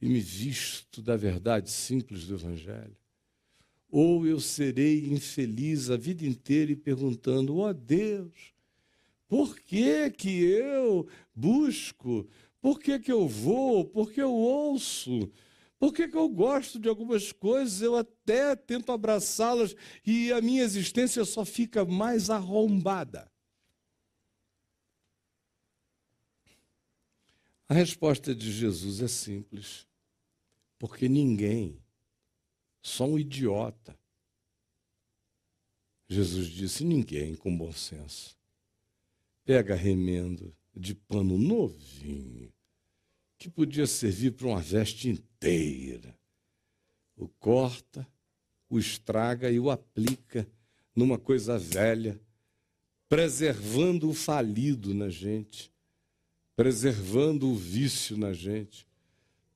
[0.00, 2.96] e me visto da verdade simples do Evangelho,
[3.90, 8.54] ou eu serei infeliz a vida inteira e perguntando: ó oh Deus,
[9.28, 12.26] por que que eu busco
[12.60, 13.84] por que, que eu vou?
[13.84, 15.30] Por que eu ouço?
[15.78, 17.80] Por que, que eu gosto de algumas coisas?
[17.80, 23.30] Eu até tento abraçá-las e a minha existência só fica mais arrombada.
[27.66, 29.86] A resposta de Jesus é simples.
[30.78, 31.78] Porque ninguém,
[32.82, 33.98] só um idiota,
[36.08, 38.38] Jesus disse: ninguém com bom senso
[39.44, 42.52] pega remendo de pano novinho,
[43.38, 46.16] que podia servir para uma veste inteira.
[47.16, 48.06] O corta,
[48.68, 50.48] o estraga e o aplica
[50.94, 52.20] numa coisa velha,
[53.08, 55.72] preservando o falido na gente,
[56.54, 58.86] preservando o vício na gente,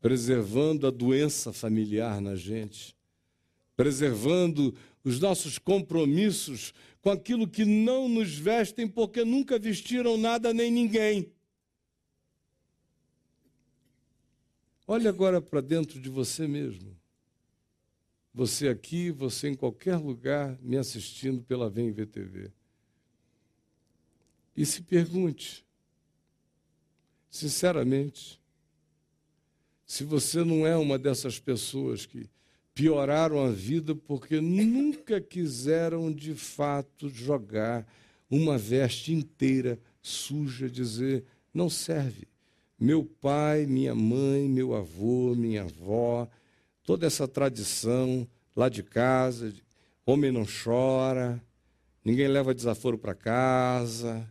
[0.01, 2.97] preservando a doença familiar na gente,
[3.77, 4.75] preservando
[5.05, 11.31] os nossos compromissos com aquilo que não nos vestem porque nunca vestiram nada nem ninguém.
[14.87, 16.97] Olhe agora para dentro de você mesmo.
[18.33, 22.51] Você aqui, você em qualquer lugar me assistindo pela Vem VTV.
[24.57, 25.65] E se pergunte,
[27.31, 28.41] sinceramente,
[29.87, 32.29] se você não é uma dessas pessoas que
[32.75, 37.87] pioraram a vida porque nunca quiseram de fato jogar
[38.29, 42.27] uma veste inteira suja, dizer, não serve.
[42.79, 46.29] Meu pai, minha mãe, meu avô, minha avó,
[46.83, 49.55] toda essa tradição lá de casa,
[50.05, 51.41] homem não chora,
[52.05, 54.29] ninguém leva desaforo para casa,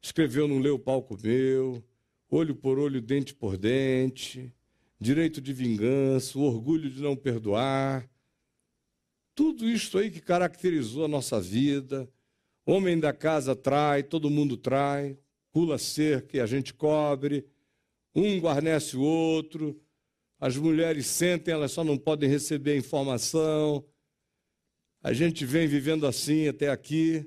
[0.00, 1.82] escreveu, não leu, palco meu,
[2.30, 4.52] olho por olho, dente por dente,
[5.00, 8.08] direito de vingança, o orgulho de não perdoar,
[9.34, 12.06] tudo isso aí que caracterizou a nossa vida.
[12.66, 15.18] Homem da casa trai, todo mundo trai,
[15.50, 17.46] pula cerca e a gente cobre,
[18.14, 19.80] um guarnece o outro,
[20.38, 23.84] as mulheres sentem, elas só não podem receber informação.
[25.02, 27.26] A gente vem vivendo assim até aqui.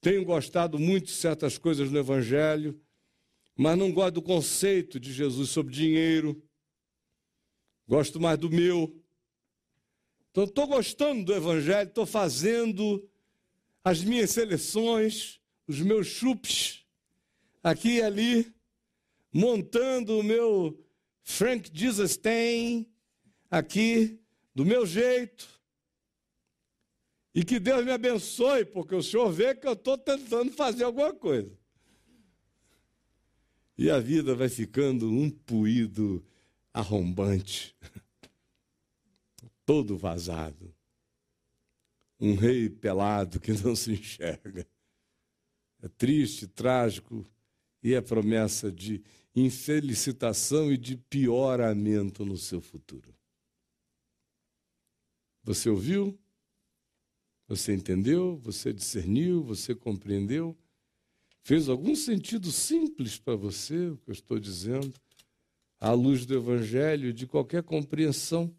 [0.00, 2.78] Tenho gostado muito de certas coisas no Evangelho,
[3.56, 6.45] mas não gosto do conceito de Jesus sobre dinheiro.
[7.88, 8.94] Gosto mais do meu.
[10.30, 13.08] Então, estou gostando do Evangelho, estou fazendo
[13.82, 16.84] as minhas seleções, os meus chupes,
[17.62, 18.52] aqui e ali,
[19.32, 20.78] montando o meu
[21.22, 22.86] Frank Jesus tem,
[23.50, 24.20] aqui,
[24.54, 25.48] do meu jeito.
[27.34, 31.12] E que Deus me abençoe, porque o Senhor vê que eu estou tentando fazer alguma
[31.12, 31.52] coisa.
[33.76, 36.24] E a vida vai ficando um puído
[36.76, 37.74] arrombante,
[39.64, 40.74] todo vazado.
[42.20, 44.66] Um rei pelado que não se enxerga.
[45.82, 47.26] É triste, trágico
[47.82, 49.02] e é promessa de
[49.34, 53.14] infelicitação e de pioramento no seu futuro.
[55.44, 56.18] Você ouviu?
[57.48, 58.38] Você entendeu?
[58.38, 59.42] Você discerniu?
[59.44, 60.56] Você compreendeu?
[61.42, 64.92] Fez algum sentido simples para você o que eu estou dizendo?
[65.78, 68.54] À luz do Evangelho, de qualquer compreensão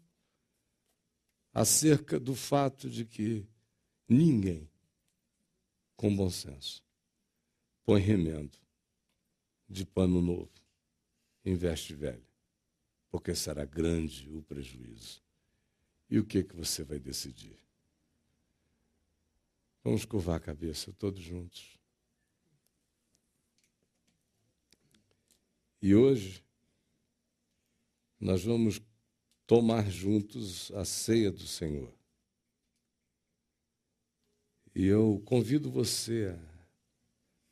[1.52, 3.46] acerca do fato de que
[4.08, 4.70] ninguém,
[5.96, 6.84] com bom senso,
[7.84, 8.58] põe remendo
[9.68, 10.52] de pano novo
[11.44, 12.26] em veste velha,
[13.10, 15.22] porque será grande o prejuízo.
[16.10, 17.58] E o que, que você vai decidir?
[19.82, 21.78] Vamos curvar a cabeça todos juntos.
[25.80, 26.44] E hoje,
[28.20, 28.80] nós vamos
[29.46, 31.92] tomar juntos a ceia do Senhor.
[34.74, 36.48] E eu convido você a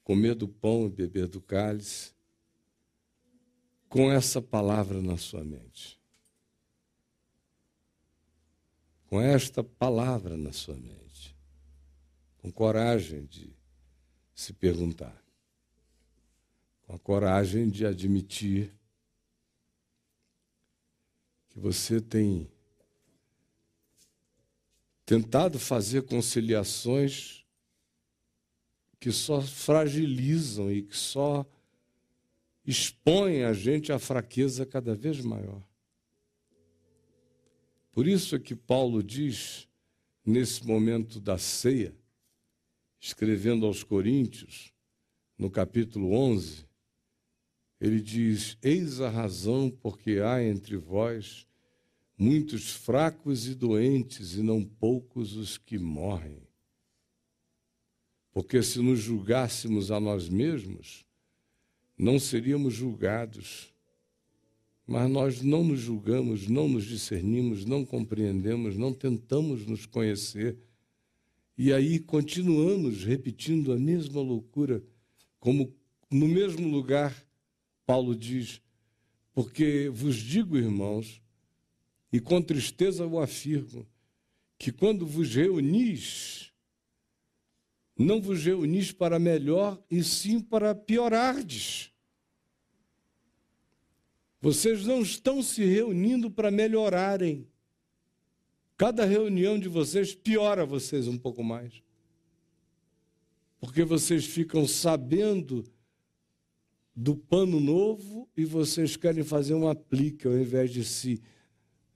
[0.05, 2.15] comer do pão e beber do cálice
[3.89, 6.01] com essa palavra na sua mente.
[9.07, 11.35] Com esta palavra na sua mente.
[12.39, 13.57] Com coragem de
[14.35, 15.25] se perguntar.
[16.83, 18.76] Com a coragem de admitir
[21.57, 22.47] que você tem
[25.07, 27.47] tentado fazer conciliações
[29.01, 31.47] que só fragilizam e que só
[32.63, 35.63] expõem a gente à fraqueza cada vez maior.
[37.91, 39.67] Por isso é que Paulo diz,
[40.27, 41.97] nesse momento da ceia,
[43.01, 44.75] escrevendo aos Coríntios,
[45.39, 46.67] no capítulo 11,
[47.81, 51.46] ele diz: Eis a razão porque há entre vós
[52.17, 56.43] muitos fracos e doentes, e não poucos os que morrem.
[58.33, 61.07] Porque se nos julgássemos a nós mesmos,
[61.97, 63.73] não seríamos julgados.
[64.87, 70.57] Mas nós não nos julgamos, não nos discernimos, não compreendemos, não tentamos nos conhecer.
[71.59, 74.85] E aí continuamos repetindo a mesma loucura,
[75.41, 75.75] como
[76.11, 77.27] no mesmo lugar
[77.85, 78.61] Paulo diz:
[79.33, 81.23] Porque vos digo, irmãos,
[82.13, 83.87] e com tristeza o afirmo,
[84.59, 86.53] que quando vos reunis,
[87.99, 91.93] não vos reunis para melhor, e sim para piorardes.
[94.41, 97.49] Vocês não estão se reunindo para melhorarem.
[98.77, 101.83] Cada reunião de vocês piora vocês um pouco mais.
[103.59, 105.65] Porque vocês ficam sabendo
[106.95, 111.23] do pano novo e vocês querem fazer um aplique ao invés de se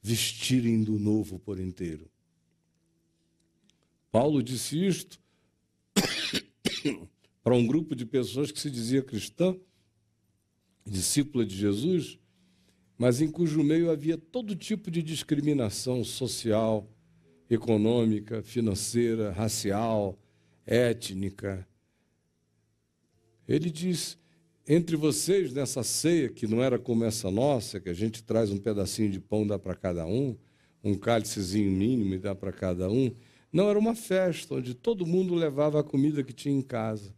[0.03, 2.11] vestirem do novo por inteiro.
[4.11, 5.20] Paulo disse isto
[7.42, 9.57] para um grupo de pessoas que se dizia cristã,
[10.84, 12.18] discípula de Jesus,
[12.98, 16.90] mas em cujo meio havia todo tipo de discriminação social,
[17.48, 20.18] econômica, financeira, racial,
[20.66, 21.66] étnica.
[23.48, 24.18] Ele diz:
[24.72, 28.56] entre vocês, nessa ceia, que não era como essa nossa, que a gente traz um
[28.56, 30.36] pedacinho de pão, dá para cada um,
[30.84, 33.12] um cálicezinho mínimo e dá para cada um,
[33.52, 37.12] não era uma festa onde todo mundo levava a comida que tinha em casa.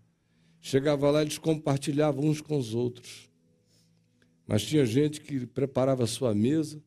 [0.63, 3.29] Chegava lá, eles compartilhavam uns com os outros.
[4.47, 6.83] Mas tinha gente que preparava a sua mesa,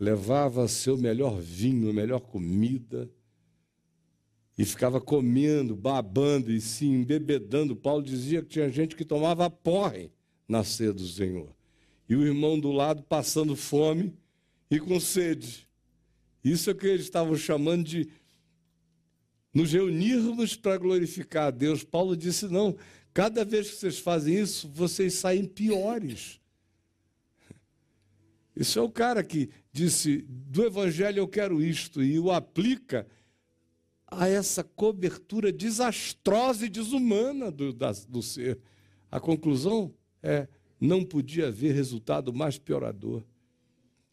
[0.00, 3.10] levava seu melhor vinho, a melhor comida,
[4.58, 7.76] e ficava comendo, babando e se embebedando.
[7.76, 10.10] Paulo dizia que tinha gente que tomava porre
[10.48, 11.54] na ceia do Senhor.
[12.08, 14.14] E o irmão do lado passando fome
[14.70, 15.68] e com sede.
[16.42, 18.08] Isso é que eles estavam chamando de
[19.52, 21.82] nos reunirmos para glorificar a Deus.
[21.82, 22.76] Paulo disse: não,
[23.12, 26.40] cada vez que vocês fazem isso, vocês saem piores.
[28.54, 33.06] Isso é o cara que disse: do Evangelho eu quero isto, e o aplica
[34.16, 38.58] a essa cobertura desastrosa e desumana do, da, do ser.
[39.10, 40.48] A conclusão é:
[40.80, 43.22] não podia haver resultado mais piorador.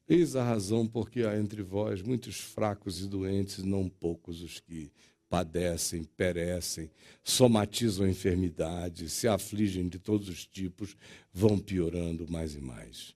[0.07, 4.91] Eis a razão porque há entre vós muitos fracos e doentes, não poucos os que
[5.29, 6.91] padecem, perecem,
[7.23, 10.95] somatizam enfermidades, se afligem de todos os tipos,
[11.33, 13.15] vão piorando mais e mais.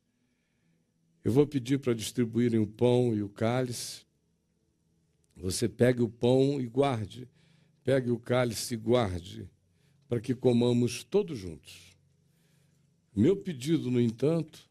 [1.24, 4.07] Eu vou pedir para distribuírem o pão e o cálice.
[5.38, 7.28] Você pegue o pão e guarde,
[7.84, 9.50] pegue o cálice e guarde,
[10.10, 11.96] para que comamos todos juntos.
[13.16, 14.68] Meu pedido, no entanto,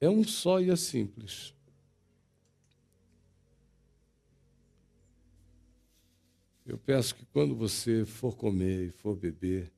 [0.00, 1.54] é um só e é simples.
[6.64, 9.72] Eu peço que quando você for comer e for beber,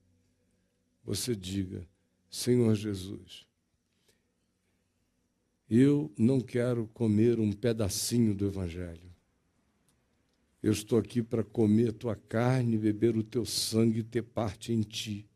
[1.05, 1.89] você diga:
[2.29, 3.47] Senhor Jesus,
[5.69, 9.11] eu não quero comer um pedacinho do Evangelho.
[10.63, 14.83] Eu estou aqui para comer tua carne, beber o teu sangue e ter parte em
[14.83, 15.29] ti.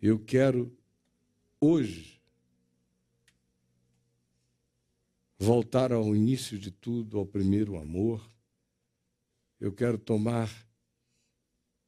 [0.00, 0.76] Eu quero
[1.60, 2.20] hoje
[5.38, 8.32] voltar ao início de tudo, ao primeiro amor
[9.62, 10.50] eu quero tomar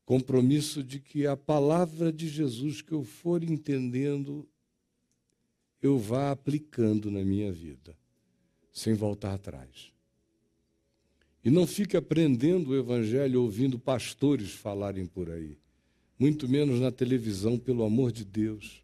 [0.05, 4.49] compromisso de que a palavra de Jesus que eu for entendendo,
[5.83, 7.99] eu vá aplicando na minha vida,
[8.73, 9.93] sem voltar atrás.
[11.45, 15.59] E não fique aprendendo o Evangelho ouvindo pastores falarem por aí,
[16.19, 18.83] muito menos na televisão, pelo amor de Deus.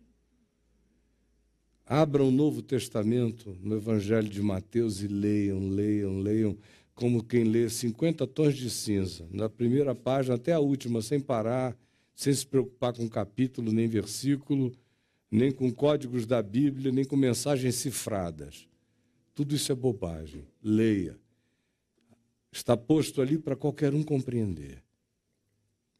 [1.87, 6.57] Abram o Novo Testamento no Evangelho de Mateus e leiam, leiam, leiam
[6.95, 11.75] como quem lê 50 tons de cinza, da primeira página até a última, sem parar,
[12.15, 14.71] sem se preocupar com capítulo, nem versículo,
[15.31, 18.69] nem com códigos da Bíblia, nem com mensagens cifradas.
[19.35, 20.45] Tudo isso é bobagem.
[20.63, 21.17] Leia.
[22.53, 24.83] Está posto ali para qualquer um compreender.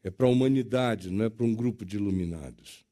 [0.03, 2.85] É para a humanidade, não é para um grupo de iluminados.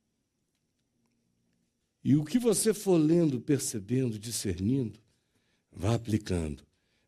[2.03, 4.99] E o que você for lendo, percebendo, discernindo,
[5.71, 6.63] vá aplicando.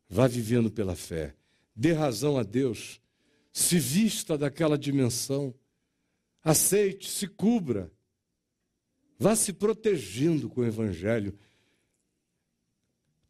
[0.08, 1.34] Vá vivendo pela fé.
[1.74, 3.00] Dê razão a Deus.
[3.50, 5.54] Se vista daquela dimensão.
[6.44, 7.90] Aceite, se cubra.
[9.18, 11.34] Vá se protegendo com o Evangelho.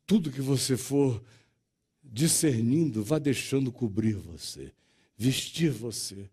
[0.05, 1.23] Tudo que você for
[2.13, 4.71] discernindo, vá deixando cobrir você,
[5.17, 6.29] vestir você,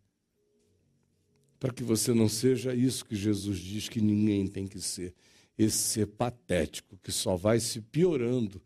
[1.58, 5.16] para que você não seja isso que Jesus diz que ninguém tem que ser,
[5.58, 8.62] esse ser patético que só vai se piorando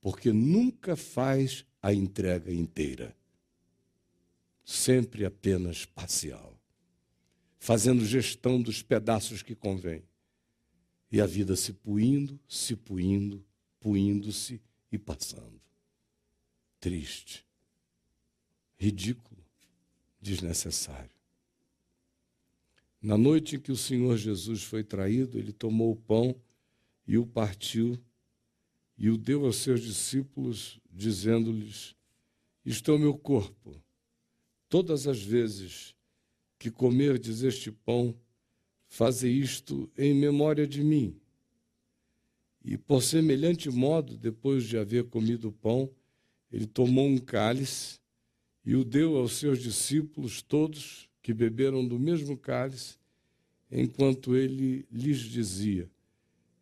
[0.00, 3.14] porque nunca faz a entrega inteira.
[4.64, 6.56] Sempre apenas parcial.
[7.58, 10.04] Fazendo gestão dos pedaços que convém.
[11.10, 13.44] E a vida se puindo, se puindo,
[13.80, 14.60] puindo-se
[14.92, 15.65] e passando.
[16.86, 17.44] Triste.
[18.78, 19.44] Ridículo.
[20.20, 21.10] Desnecessário.
[23.02, 26.40] Na noite em que o Senhor Jesus foi traído, ele tomou o pão
[27.04, 27.98] e o partiu
[28.96, 31.96] e o deu aos seus discípulos, dizendo-lhes:
[32.64, 33.82] Isto é o meu corpo.
[34.68, 35.92] Todas as vezes
[36.56, 38.16] que comerdes este pão,
[38.86, 41.20] faze isto em memória de mim.
[42.64, 45.92] E por semelhante modo, depois de haver comido o pão,
[46.56, 48.00] ele tomou um cálice
[48.64, 52.96] e o deu aos seus discípulos todos que beberam do mesmo cálice,
[53.70, 55.90] enquanto ele lhes dizia: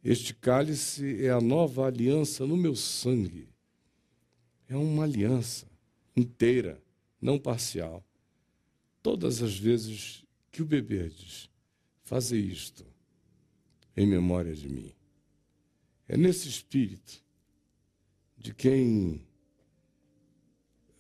[0.03, 3.49] Este cálice é a nova aliança no meu sangue.
[4.69, 5.71] É uma aliança
[6.17, 6.83] inteira,
[7.21, 8.05] não parcial.
[9.01, 11.49] Todas as vezes que o beberdes,
[12.03, 12.85] fazei isto
[13.97, 14.93] em memória de mim.
[16.09, 17.23] É nesse espírito
[18.37, 19.25] de quem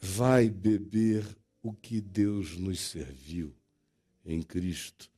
[0.05, 1.25] vai beber
[1.63, 3.57] o que Deus nos serviu
[4.23, 5.11] em Cristo,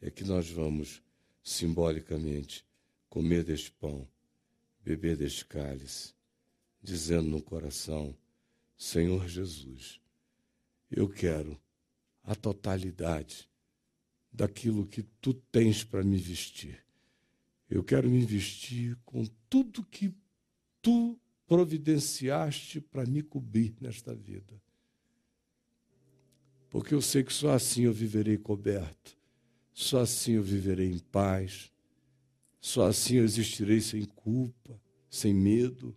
[0.00, 1.02] é que nós vamos
[1.42, 2.64] simbolicamente
[3.08, 4.06] comer deste pão,
[4.80, 6.14] beber deste cálice,
[6.80, 8.16] dizendo no coração:
[8.76, 10.00] Senhor Jesus,
[10.88, 11.60] eu quero
[12.22, 13.50] a totalidade
[14.32, 16.84] daquilo que tu tens para me vestir.
[17.68, 20.14] Eu quero me vestir com tudo que
[20.80, 21.18] tu
[21.48, 24.60] providenciaste para me cobrir nesta vida.
[26.68, 29.16] Porque eu sei que só assim eu viverei coberto,
[29.72, 31.72] só assim eu viverei em paz,
[32.60, 34.78] só assim eu existirei sem culpa,
[35.08, 35.96] sem medo,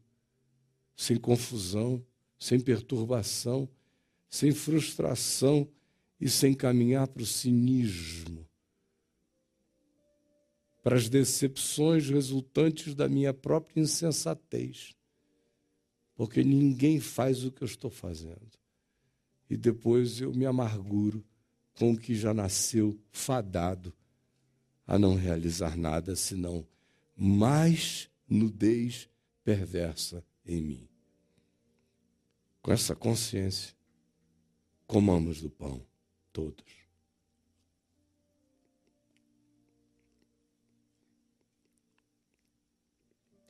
[0.96, 2.04] sem confusão,
[2.40, 3.68] sem perturbação,
[4.30, 5.70] sem frustração
[6.18, 8.48] e sem caminhar para o cinismo,
[10.82, 14.96] para as decepções resultantes da minha própria insensatez
[16.22, 18.52] porque ninguém faz o que eu estou fazendo.
[19.50, 21.26] E depois eu me amarguro
[21.74, 23.92] com o que já nasceu fadado
[24.86, 26.64] a não realizar nada senão
[27.18, 29.10] mais nudez
[29.44, 30.88] perversa em mim.
[32.62, 33.74] Com essa consciência,
[34.86, 35.84] comamos do pão,
[36.32, 36.64] todos.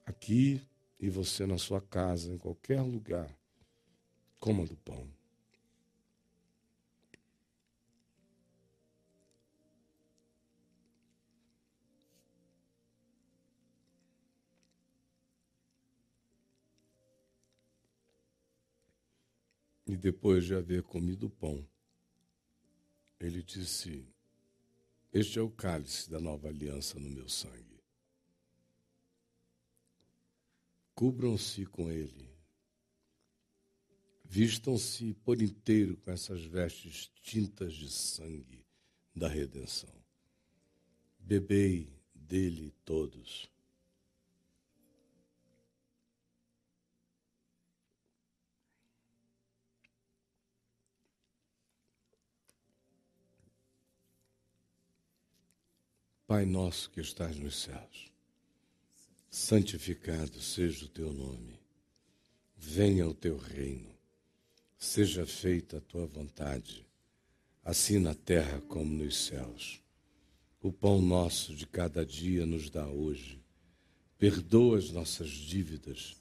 [0.06, 0.62] Aqui
[1.02, 3.36] e você na sua casa, em qualquer lugar,
[4.40, 5.12] coma do pão.
[19.88, 21.68] E depois de haver comido o pão,
[23.20, 24.08] ele disse:
[25.12, 27.81] Este é o cálice da nova aliança no meu sangue.
[31.02, 32.30] Cubram-se com ele.
[34.24, 38.64] Vistam-se por inteiro com essas vestes tintas de sangue
[39.16, 39.90] da redenção.
[41.18, 43.50] Bebei dele todos.
[56.28, 58.11] Pai nosso que estás nos céus
[59.32, 61.58] santificado seja o teu nome.
[62.58, 63.90] Venha o teu reino.
[64.78, 66.86] Seja feita a tua vontade,
[67.64, 69.80] assim na terra como nos céus.
[70.62, 73.40] O pão nosso de cada dia nos dá hoje.
[74.18, 76.18] Perdoa as nossas dívidas,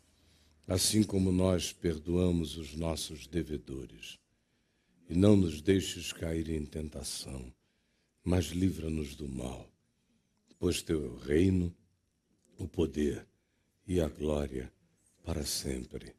[0.68, 4.18] assim como nós perdoamos os nossos devedores.
[5.08, 7.52] E não nos deixes cair em tentação,
[8.22, 9.68] mas livra-nos do mal,
[10.58, 11.74] pois teu é o reino
[12.60, 13.26] o poder
[13.86, 14.70] e a glória
[15.24, 16.14] para sempre.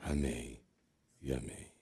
[0.00, 0.60] Amém
[1.22, 1.75] e amém.